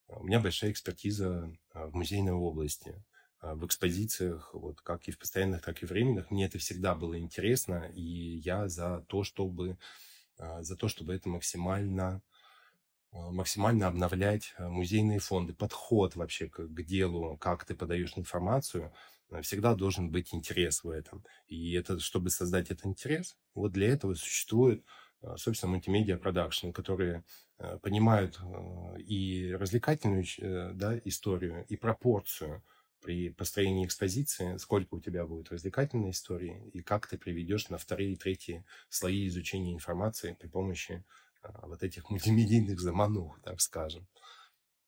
[0.09, 3.03] у меня большая экспертиза а, в музейной области,
[3.41, 6.31] а, в экспозициях, вот как и в постоянных, так и временных.
[6.31, 9.79] Мне это всегда было интересно, и я за то, чтобы,
[10.39, 12.23] а, за то, чтобы это максимально
[13.13, 18.93] максимально обновлять музейные фонды, подход вообще к, к делу, как ты подаешь информацию,
[19.43, 21.25] всегда должен быть интерес в этом.
[21.47, 24.85] И это, чтобы создать этот интерес, вот для этого существует,
[25.37, 27.25] собственно, мультимедиа продакшн, которые
[27.59, 32.65] Э, понимают э, и развлекательную э, да, историю, и пропорцию
[33.01, 38.13] при построении экспозиции, сколько у тебя будет развлекательной истории, и как ты приведешь на вторые
[38.13, 41.05] и третьи слои изучения информации при помощи
[41.63, 44.07] вот этих мультимедийных заманух, так скажем.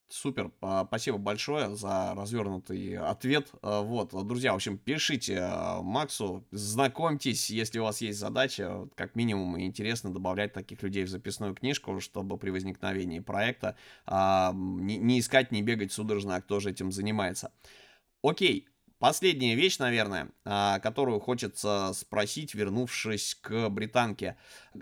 [0.09, 0.53] Супер,
[0.87, 3.51] спасибо большое за развернутый ответ.
[3.61, 9.17] А, вот, друзья, в общем, пишите а, Максу, знакомьтесь, если у вас есть задача, как
[9.17, 13.77] минимум интересно добавлять таких людей в записную книжку, чтобы при возникновении проекта
[14.07, 17.53] а, не, не искать, не бегать судорожно, а кто же этим занимается.
[18.23, 24.39] Окей, Последняя вещь, наверное, которую хочется спросить, вернувшись к британке.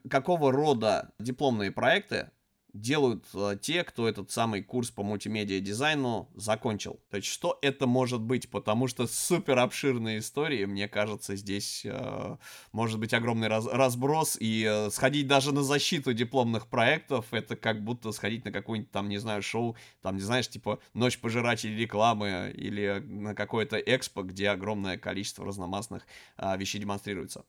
[0.08, 2.30] Какого рода дипломные проекты
[2.74, 7.00] делают э, те, кто этот самый курс по мультимедиа дизайну закончил.
[7.08, 8.50] То есть, что это может быть?
[8.50, 12.36] Потому что супер обширные истории, мне кажется, здесь э,
[12.72, 17.82] может быть огромный раз разброс, и э, сходить даже на защиту дипломных проектов, это как
[17.82, 22.52] будто сходить на какое-нибудь там, не знаю, шоу, там, не знаешь, типа «Ночь пожирателей рекламы»
[22.54, 26.06] или на какое-то экспо, где огромное количество разномастных
[26.36, 27.44] э, вещей демонстрируется.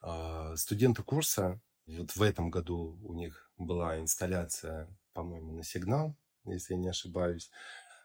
[0.00, 6.74] А, студенты курса вот в этом году у них была инсталляция, по-моему, на сигнал, если
[6.74, 7.50] я не ошибаюсь.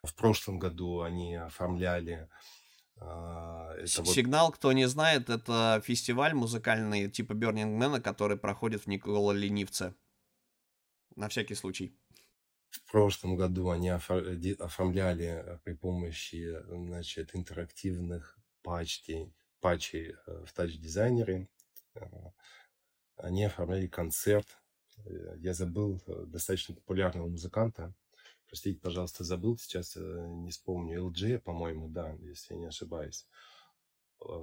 [0.03, 2.29] В прошлом году они оформляли
[3.01, 4.55] а, это Сигнал, вот...
[4.55, 9.95] кто не знает, это фестиваль музыкальный типа Burning Man, который проходит в Никола Ленивце.
[11.15, 11.97] На всякий случай.
[12.69, 21.47] В прошлом году они оформляли при помощи значит, интерактивных патчей, патчей в тач-дизайнере.
[23.15, 24.47] Они оформляли концерт.
[25.37, 27.93] Я забыл достаточно популярного музыканта.
[28.47, 31.03] Простите, пожалуйста, забыл сейчас, не вспомню.
[31.09, 33.27] LG, по-моему, да, если я не ошибаюсь.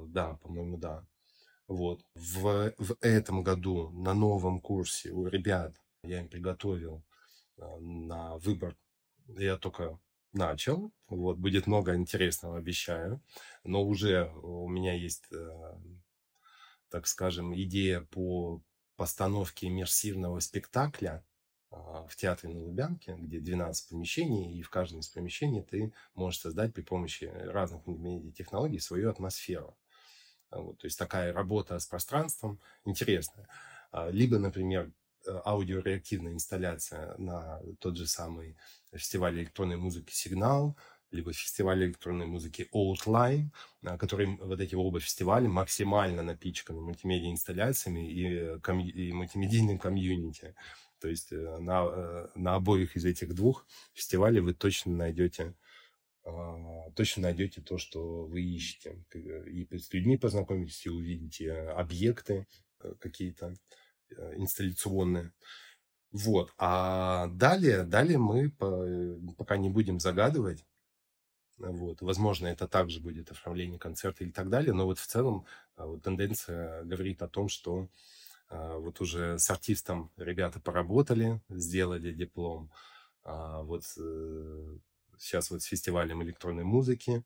[0.08, 1.04] Да, по-моему, да.
[1.66, 2.04] Вот.
[2.14, 7.04] В, в этом году на новом курсе у ребят я им приготовил
[7.56, 8.76] на выбор.
[9.26, 9.98] Я только
[10.32, 10.92] начал.
[11.08, 13.20] Вот, будет много интересного, обещаю.
[13.64, 15.74] Но уже у меня есть, э,
[16.90, 18.62] так скажем, идея по
[18.96, 21.24] постановке иммерсивного спектакля
[21.70, 26.40] а, в театре на Лубянке, где 12 помещений, и в каждом из помещений ты можешь
[26.40, 29.76] создать при помощи разных медиатехнологий свою атмосферу.
[30.50, 33.48] Вот, то есть такая работа с пространством интересная.
[33.90, 34.92] А, либо, например,
[35.26, 38.56] э, аудиореактивная инсталляция на тот же самый
[38.92, 40.76] фестиваль электронной музыки «Сигнал»,
[41.10, 43.48] либо фестиваль электронной музыки Outline,
[43.84, 50.54] а, который вот эти оба фестиваля максимально напичканы мультимедиа инсталляциями и, ком- и мультимедийным комьюнити.
[51.00, 55.54] То есть э, на, э, на обоих из этих двух фестивалей вы точно найдете
[56.24, 58.98] а, точно найдете то, что вы ищете.
[59.14, 62.48] И с людьми познакомитесь, и увидите объекты
[62.80, 63.54] э, какие-то
[64.10, 65.32] э, инсталляционные.
[66.10, 66.52] Вот.
[66.58, 68.50] А далее, далее мы
[69.36, 70.64] пока не будем загадывать.
[71.58, 72.02] Вот.
[72.02, 74.72] Возможно, это также будет оформление концерта и так далее.
[74.72, 75.46] Но вот в целом
[75.76, 77.88] а, вот тенденция говорит о том, что
[78.48, 82.70] а, вот уже с артистом ребята поработали, сделали диплом.
[83.24, 84.78] Вот э,
[85.18, 87.24] сейчас вот с фестивалем электронной музыки.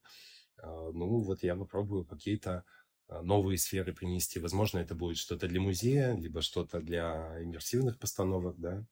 [0.63, 2.65] А, ну, вот я попробую какие-то
[3.09, 4.39] а, новые сферы принести.
[4.39, 8.85] Возможно, это будет что-то для музея, либо что-то для иммерсивных постановок, да.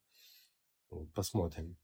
[1.15, 1.77] Посмотрим.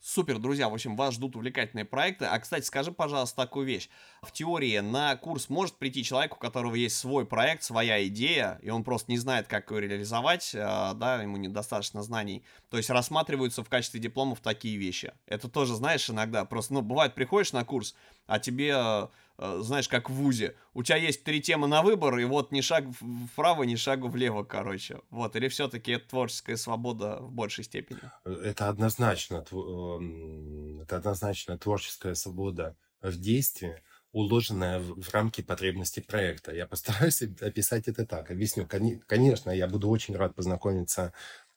[0.00, 2.26] Супер, друзья, в общем, вас ждут увлекательные проекты.
[2.26, 3.88] А, кстати, скажи, пожалуйста, такую вещь.
[4.22, 8.70] В теории на курс может прийти человек, у которого есть свой проект, своя идея, и
[8.70, 12.44] он просто не знает, как ее реализовать, а, да, ему недостаточно знаний.
[12.70, 15.12] То есть рассматриваются в качестве дипломов такие вещи.
[15.26, 17.96] Это тоже, знаешь, иногда просто, ну, бывает, приходишь на курс,
[18.26, 19.08] а тебе
[19.38, 20.56] знаешь, как в ВУЗе.
[20.74, 22.84] У тебя есть три темы на выбор, и вот ни шаг
[23.32, 25.00] вправо, ни шагу влево, короче.
[25.10, 28.00] Вот, или все-таки это творческая свобода в большей степени?
[28.24, 33.80] Э, это однозначно, эм, это однозначно творческая свобода в действии,
[34.10, 36.52] уложенная в, рамки потребностей проекта.
[36.52, 38.30] Я постараюсь описать это так.
[38.32, 38.66] Объясню.
[39.06, 41.12] Конечно, я буду очень рад познакомиться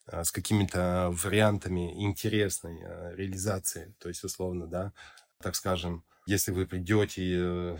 [0.06, 4.94] э, с какими-то вариантами интересной реализации, то есть, условно, да,
[5.42, 7.78] так скажем, если вы придете э,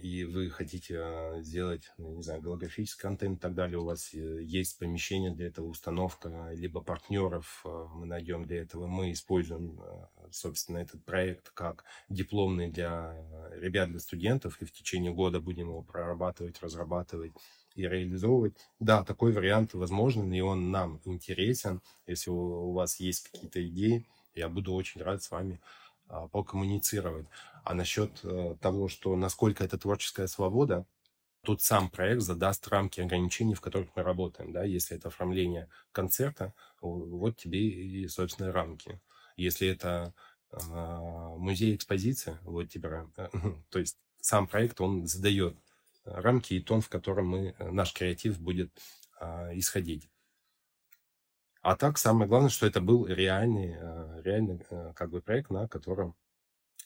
[0.00, 4.14] и вы хотите а, сделать, ну, не знаю, голографический контент и так далее, у вас
[4.14, 9.80] э, есть помещение для этого, установка, либо партнеров мы найдем для этого, мы используем,
[10.30, 13.14] собственно, этот проект как дипломный для
[13.56, 17.32] ребят, для студентов, и в течение года будем его прорабатывать, разрабатывать
[17.74, 18.54] и реализовывать.
[18.80, 21.80] Да, такой вариант возможен, и он нам интересен.
[22.06, 25.60] Если у вас есть какие-то идеи, я буду очень рад с вами
[26.28, 27.26] покоммуницировать.
[27.64, 30.86] А насчет э, того, что насколько это творческая свобода,
[31.42, 34.52] тут сам проект задаст рамки ограничений, в которых мы работаем.
[34.52, 34.64] Да?
[34.64, 39.00] Если это оформление концерта, вот тебе и, собственно, рамки.
[39.36, 40.14] Если это
[40.50, 43.06] а, музей экспозиция, вот тебе
[43.70, 45.56] То есть сам проект, он задает
[46.04, 48.70] рамки и тон, в котором мы, э, наш креатив будет
[49.20, 50.08] а, исходить.
[51.62, 55.68] А так, самое главное, что это был реальный, э, реальный э, как бы проект, на
[55.68, 56.14] котором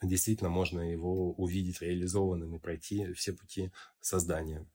[0.03, 4.67] действительно можно его увидеть реализованным и пройти все пути создания.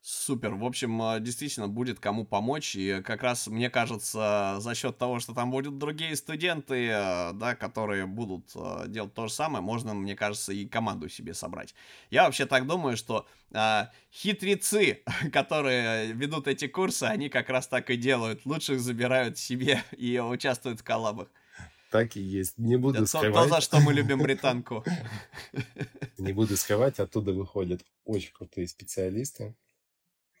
[0.00, 0.54] Супер.
[0.54, 2.76] В общем, э, действительно будет кому помочь.
[2.76, 7.54] И как раз, мне кажется, за счет того, что там будут другие студенты, э, да,
[7.56, 11.74] которые будут э, делать то же самое, можно, мне кажется, и команду себе собрать.
[12.10, 17.90] Я вообще так думаю, что а, хитрецы, которые ведут эти курсы, они как раз так
[17.90, 18.46] и делают.
[18.46, 21.28] Лучших забирают себе и участвуют в коллабах.
[21.90, 22.58] Так и есть.
[22.58, 23.48] Не буду Это скрывать.
[23.48, 24.84] То, за что мы любим британку.
[26.18, 29.54] Не буду скрывать, оттуда выходят очень крутые специалисты.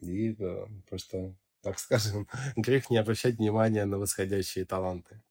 [0.00, 5.22] И да, просто, так скажем, грех не обращать внимания на восходящие таланты.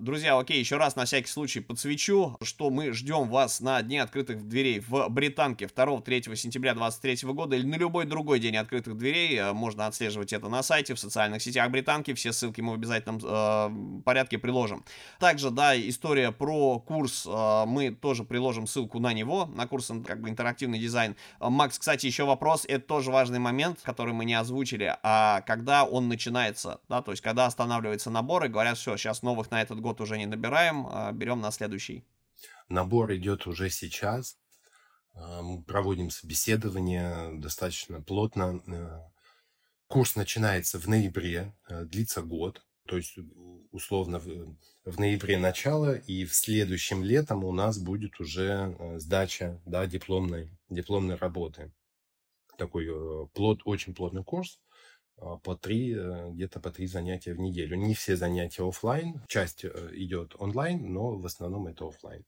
[0.00, 4.48] Друзья, окей, еще раз на всякий случай подсвечу, что мы ждем вас на Дне открытых
[4.48, 9.36] дверей в Британке 2-3 сентября 2023 года или на любой другой день открытых дверей.
[9.36, 12.14] Э, можно отслеживать это на сайте, в социальных сетях Британки.
[12.14, 14.86] Все ссылки мы в обязательном э, порядке приложим.
[15.18, 20.22] Также, да, история про курс, э, мы тоже приложим ссылку на него, на курс как
[20.22, 21.14] бы интерактивный дизайн.
[21.40, 25.84] Э, Макс, кстати, еще вопрос, это тоже важный момент, который мы не озвучили, а когда
[25.84, 29.78] он начинается, да, то есть когда останавливается набор и говорят, все, сейчас новых на этот
[29.78, 32.04] год год уже не набираем, а берем на следующий.
[32.68, 34.38] Набор идет уже сейчас.
[35.14, 38.62] А, мы проводим собеседование достаточно плотно.
[38.68, 39.00] Э,
[39.88, 42.64] курс начинается в ноябре, э, длится год.
[42.86, 43.18] То есть,
[43.72, 49.60] условно, в, в ноябре начало, и в следующем летом у нас будет уже э, сдача
[49.66, 51.72] да, дипломной, дипломной работы.
[52.56, 52.86] Такой
[53.34, 54.60] плот, очень плотный курс
[55.42, 55.94] по три,
[56.30, 57.76] где-то по три занятия в неделю.
[57.76, 62.24] Не все занятия офлайн, часть идет онлайн, но в основном это офлайн.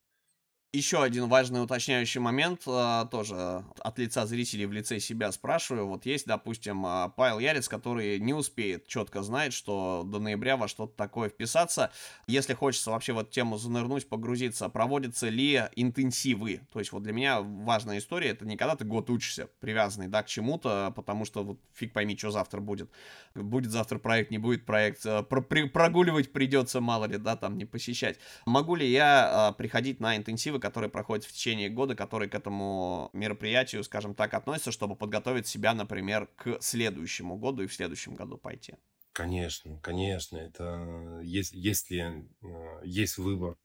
[0.74, 5.86] Еще один важный уточняющий момент, а, тоже от лица зрителей в лице себя спрашиваю.
[5.86, 10.68] Вот есть, допустим, а, Павел Ярец, который не успеет четко знать, что до ноября во
[10.68, 11.92] что-то такое вписаться.
[12.26, 16.62] Если хочется вообще в эту тему занырнуть, погрузиться, проводятся ли интенсивы?
[16.72, 20.22] То есть вот для меня важная история, это не когда ты год учишься, привязанный, да,
[20.22, 22.90] к чему-то, потому что вот фиг пойми, что завтра будет.
[23.34, 27.66] Будет завтра проект, не будет проект, а, про прогуливать придется, мало ли, да, там не
[27.66, 28.18] посещать.
[28.46, 33.84] Могу ли я приходить на интенсивы, которые проходят в течение года, которые к этому мероприятию,
[33.84, 38.76] скажем так, относятся, чтобы подготовить себя, например, к следующему году и в следующем году пойти.
[39.12, 40.38] Конечно, конечно.
[40.38, 43.58] Это если э, есть выбор,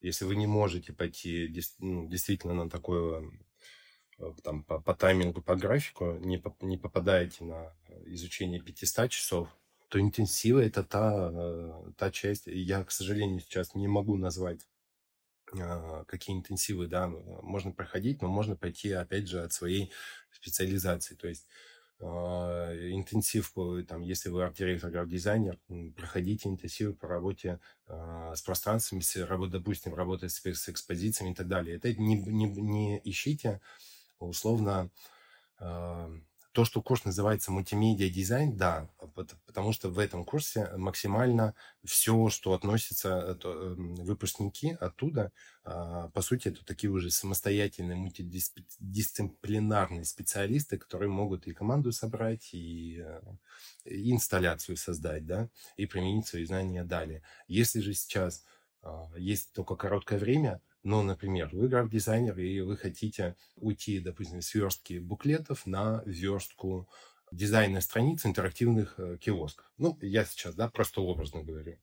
[0.00, 3.30] если вы не можете пойти ну, действительно на такое
[4.18, 7.76] э, там, по, по таймингу, по графику, не, по, не попадаете на
[8.06, 9.48] изучение 500 часов,
[9.88, 14.66] то интенсивы это та, э, та часть, я, к сожалению, сейчас не могу назвать
[16.06, 19.92] какие интенсивы, да, можно проходить, но можно пойти, опять же, от своей
[20.30, 21.14] специализации.
[21.14, 21.46] То есть
[22.00, 23.52] э, интенсив,
[23.86, 25.58] там, если вы арт-директор, арт-дизайнер,
[25.96, 31.48] проходите интенсивы по работе э, с пространствами, с, работ, допустим, работать с, экспозициями и так
[31.48, 31.76] далее.
[31.76, 33.60] Это не, не, не ищите
[34.18, 34.90] условно
[35.60, 36.18] э,
[36.58, 38.90] то, что курс называется мультимедиа дизайн, да,
[39.46, 41.54] потому что в этом курсе максимально
[41.84, 45.30] все, что относится э, эм, выпускники оттуда,
[45.62, 53.04] а, по сути, это такие уже самостоятельные мультидисциплинарные специалисты, которые могут и команду собрать, и,
[53.06, 53.20] э,
[53.84, 57.22] и инсталляцию создать, да, и применить свои знания далее.
[57.46, 58.42] Если же сейчас
[58.82, 64.54] а, есть только короткое время, ну, например, вы граф-дизайнер, и вы хотите уйти, допустим, с
[64.54, 66.88] верстки буклетов на верстку
[67.30, 69.70] дизайна страниц интерактивных э, киосков.
[69.76, 71.76] Ну, я сейчас, да, просто образно говорю.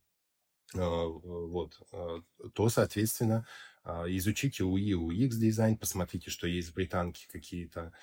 [0.73, 1.79] А, вот.
[1.91, 3.45] А, то, соответственно,
[3.83, 7.93] а, изучите UI, UX дизайн, посмотрите, что есть в британке какие-то,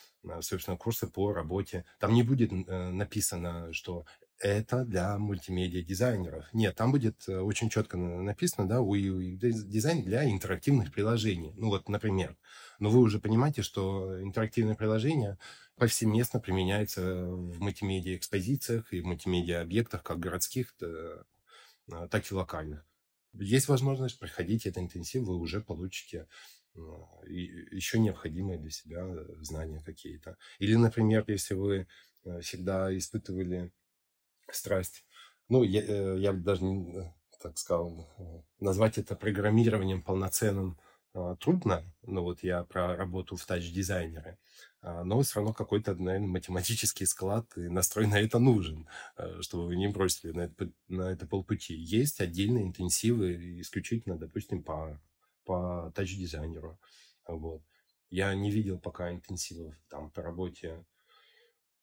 [0.40, 1.84] собственно, курсы по работе.
[1.98, 4.06] Там не будет э, написано, что
[4.38, 6.46] это для мультимедиа дизайнеров.
[6.52, 11.52] Нет, там будет э, очень четко написано, да, UI дизайн для интерактивных приложений.
[11.56, 12.36] Ну вот, например.
[12.78, 15.38] Но вы уже понимаете, что интерактивные приложения
[15.76, 22.84] повсеместно применяются в мультимедиа экспозициях и в мультимедиа объектах, как городских, а, так и локальных.
[23.34, 26.26] Есть возможность проходить этот интенсив, вы уже получите
[26.74, 29.06] еще необходимые для себя
[29.40, 30.36] знания какие-то.
[30.58, 31.86] Или, например, если вы
[32.24, 33.70] э, всегда испытывали
[34.54, 35.04] страсть.
[35.48, 40.78] Ну, я, э, я даже, э, так сказал, э, назвать это программированием полноценным
[41.40, 41.84] трудно.
[42.02, 44.38] Ну, вот я про работу в тач-дизайнере.
[44.80, 48.88] А, но все равно какой-то, наверное, математический склад и настрой на это нужен,
[49.40, 51.74] чтобы вы не бросили на это, на это полпути.
[51.74, 54.98] Есть отдельные интенсивы исключительно, допустим, по,
[55.44, 56.80] по тач-дизайнеру.
[57.28, 57.62] Вот.
[58.08, 60.84] Я не видел пока интенсивов там по работе а,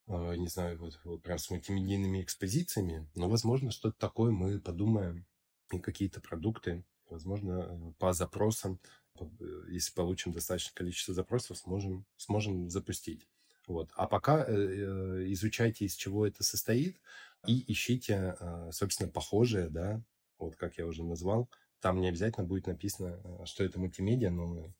[0.06, 5.26] не знаю, вот, вот прям с мультимедийными экспозициями, но, возможно, что-то такое мы подумаем,
[5.72, 8.80] и какие-то продукты, возможно, э, по запросам,
[9.18, 9.24] э,
[9.68, 13.28] если получим достаточное количество запросов, сможем, сможем запустить.
[13.66, 13.90] Вот.
[13.94, 17.00] А пока э, изучайте, из чего это состоит,
[17.46, 18.36] и ищите,
[18.70, 20.02] собственно, похожие, да,
[20.38, 21.48] вот как я уже назвал.
[21.80, 24.70] Там не обязательно будет написано, что это мультимедиа, но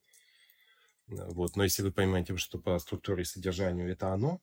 [1.06, 1.56] вот.
[1.56, 4.42] Но если вы понимаете, что по структуре и содержанию это оно,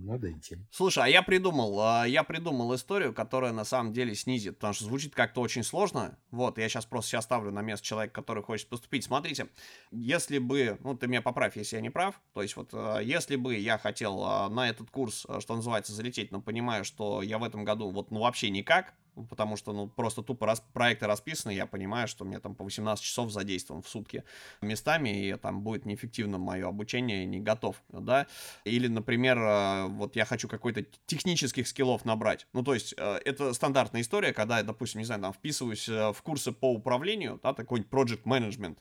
[0.00, 0.58] надо идти.
[0.70, 4.84] Слушай, а я придумал, а, я придумал историю, которая на самом деле снизит, потому что
[4.84, 6.18] звучит как-то очень сложно.
[6.30, 9.04] Вот, я сейчас просто сейчас ставлю на место человека, который хочет поступить.
[9.04, 9.48] Смотрите,
[9.90, 13.36] если бы, ну ты меня поправь, если я не прав, то есть вот, а, если
[13.36, 17.44] бы я хотел а, на этот курс, что называется, залететь, но понимаю, что я в
[17.44, 18.94] этом году вот, ну вообще никак,
[19.28, 23.04] потому что, ну, просто тупо раз, проекты расписаны, я понимаю, что мне там по 18
[23.04, 24.24] часов задействован в сутки
[24.60, 28.26] местами, и там будет неэффективно мое обучение, не готов, да,
[28.64, 33.52] или, например, э, вот я хочу какой-то технических скиллов набрать, ну, то есть, э, это
[33.54, 37.52] стандартная история, когда я, допустим, не знаю, там, вписываюсь э, в курсы по управлению, да,
[37.52, 38.78] такой project management,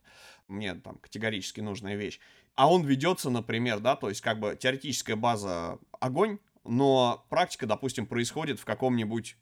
[0.47, 2.19] мне там категорически нужная вещь,
[2.55, 8.05] а он ведется, например, да, то есть, как бы теоретическая база огонь, но практика, допустим,
[8.05, 9.37] происходит в каком-нибудь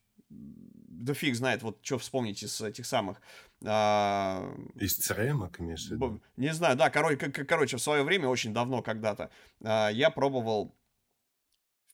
[1.01, 3.21] да фиг знает, вот что вспомнить из этих самых...
[3.65, 4.55] А...
[4.75, 6.19] Из CRM, конечно.
[6.37, 9.29] Не знаю, да, короче, короче, в свое время, очень давно когда-то,
[9.63, 10.75] а, я пробовал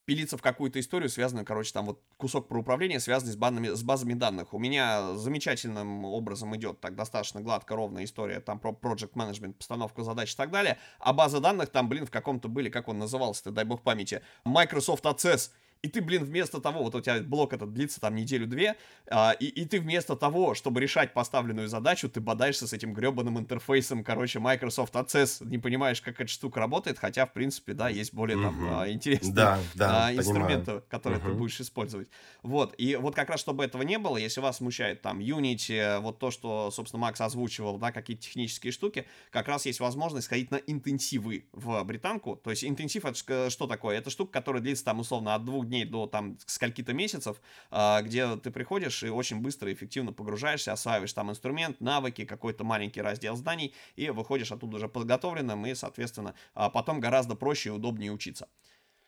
[0.07, 3.83] пилиться в какую-то историю, связанную, короче, там вот кусок про управление, связанный с, банами, с
[3.83, 4.53] базами данных.
[4.53, 10.03] У меня замечательным образом идет так достаточно гладко, ровная история там про project management, постановку
[10.03, 10.77] задач и так далее.
[10.99, 15.03] А база данных там, блин, в каком-то были, как он назывался-то, дай бог памяти, Microsoft
[15.03, 15.51] Access
[15.81, 18.75] и ты, блин, вместо того, вот у тебя блок этот длится там неделю-две,
[19.09, 23.39] а, и, и ты вместо того, чтобы решать поставленную задачу, ты бодаешься с этим гребаным
[23.39, 28.13] интерфейсом, короче, Microsoft Access, не понимаешь, как эта штука работает, хотя, в принципе, да, есть
[28.13, 28.75] более там угу.
[28.75, 30.83] а, интересные да, да, а, инструменты, понимаю.
[30.89, 31.29] которые угу.
[31.29, 32.09] ты будешь использовать.
[32.43, 36.19] Вот, и вот как раз, чтобы этого не было, если вас смущает там Unity, вот
[36.19, 40.57] то, что, собственно, Макс озвучивал, да, какие-то технические штуки, как раз есть возможность сходить на
[40.57, 43.97] интенсивы в британку, то есть интенсив это что такое?
[43.97, 47.41] Это штука, которая длится там условно от двух дней до там скольки-то месяцев,
[47.71, 52.63] а, где ты приходишь и очень быстро и эффективно погружаешься, осваиваешь там инструмент, навыки, какой-то
[52.63, 57.71] маленький раздел зданий и выходишь оттуда уже подготовленным и, соответственно, а, потом гораздо проще и
[57.71, 58.47] удобнее учиться.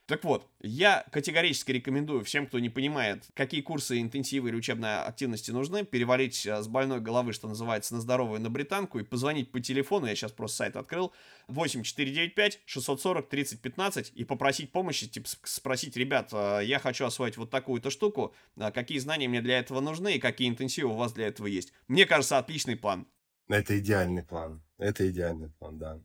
[0.09, 5.51] Так вот, я категорически рекомендую всем, кто не понимает, какие курсы интенсивы или учебной активности
[5.51, 9.59] нужны, перевалить э, с больной головы, что называется, на здоровую на британку и позвонить по
[9.59, 11.13] телефону, я сейчас просто сайт открыл,
[11.47, 17.91] 8495 640 3015 и попросить помощи, типа спросить, ребят, э, я хочу освоить вот такую-то
[17.91, 21.45] штуку, э, какие знания мне для этого нужны и какие интенсивы у вас для этого
[21.45, 21.71] есть.
[21.87, 23.05] Мне кажется, отличный план.
[23.47, 24.63] Это идеальный план.
[24.79, 26.01] Это идеальный план, да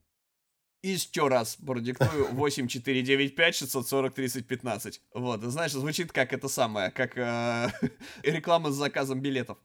[0.93, 5.01] еще раз продиктую 8495 640 3015.
[5.15, 7.69] Вот, знаешь, звучит как это самое, как э,
[8.23, 9.59] реклама с заказом билетов.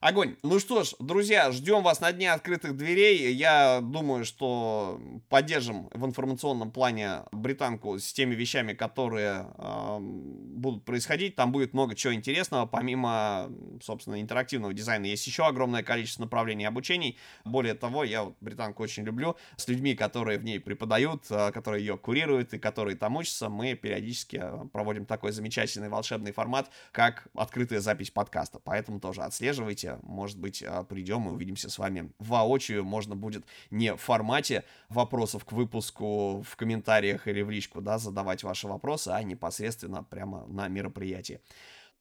[0.00, 0.36] Огонь.
[0.44, 3.32] Ну что ж, друзья, ждем вас на дне открытых дверей.
[3.34, 11.34] Я думаю, что поддержим в информационном плане британку с теми вещами, которые э, будут происходить.
[11.34, 12.64] Там будет много чего интересного.
[12.66, 13.50] Помимо,
[13.82, 17.18] собственно, интерактивного дизайна, есть еще огромное количество направлений обучений.
[17.44, 19.34] Более того, я вот британку очень люблю.
[19.56, 23.74] С людьми, которые в ней преподают, э, которые ее курируют и которые там учатся, мы
[23.74, 28.60] периодически проводим такой замечательный волшебный формат, как открытая запись подкаста.
[28.62, 32.84] Поэтому тоже отслеживайте давайте, может быть, а, придем и увидимся с вами воочию.
[32.84, 38.42] Можно будет не в формате вопросов к выпуску в комментариях или в личку, да, задавать
[38.42, 41.40] ваши вопросы, а непосредственно прямо на мероприятии.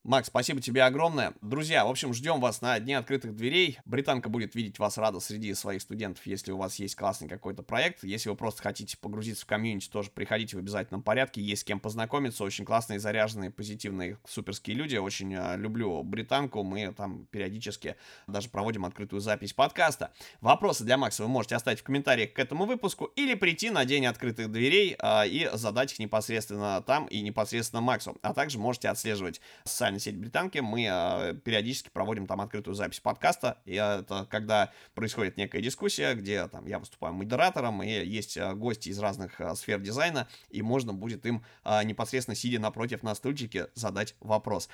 [0.07, 1.33] Макс, спасибо тебе огромное.
[1.41, 3.77] Друзья, в общем, ждем вас на Дне открытых дверей.
[3.83, 8.05] Британка будет видеть вас рада среди своих студентов, если у вас есть классный какой-то проект.
[8.05, 11.41] Если вы просто хотите погрузиться в комьюнити, тоже приходите в обязательном порядке.
[11.41, 12.45] Есть с кем познакомиться.
[12.45, 14.95] Очень классные, заряженные, позитивные, суперские люди.
[14.95, 16.63] Очень э, люблю Британку.
[16.63, 17.97] Мы там периодически
[18.27, 20.13] даже проводим открытую запись подкаста.
[20.39, 24.05] Вопросы для Макса вы можете оставить в комментариях к этому выпуску или прийти на День
[24.05, 28.17] открытых дверей э, и задать их непосредственно там и непосредственно Максу.
[28.21, 32.99] А также можете отслеживать социальные социальной сети британки, мы э, периодически проводим там открытую запись
[32.99, 33.59] подкаста.
[33.65, 38.89] И это когда происходит некая дискуссия, где там я выступаю модератором, и есть э, гости
[38.89, 41.43] из разных э, сфер дизайна, и можно будет им
[41.85, 44.69] непосредственно сидя напротив на стульчике задать вопрос.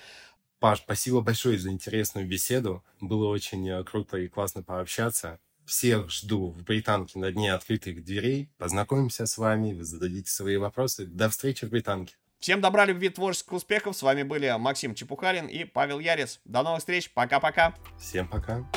[0.59, 2.83] Паш, спасибо большое за интересную беседу.
[3.01, 5.39] Было очень круто и классно пообщаться.
[5.65, 8.49] Всех жду в Британке на дне открытых дверей.
[8.57, 11.05] Познакомимся с вами, вы зададите свои вопросы.
[11.05, 12.15] До встречи в Британке.
[12.43, 13.95] Всем добра, любви, творческих успехов.
[13.95, 16.41] С вами были Максим Чепухарин и Павел Ярец.
[16.43, 17.09] До новых встреч.
[17.09, 17.73] Пока-пока.
[17.97, 18.69] Всем пока.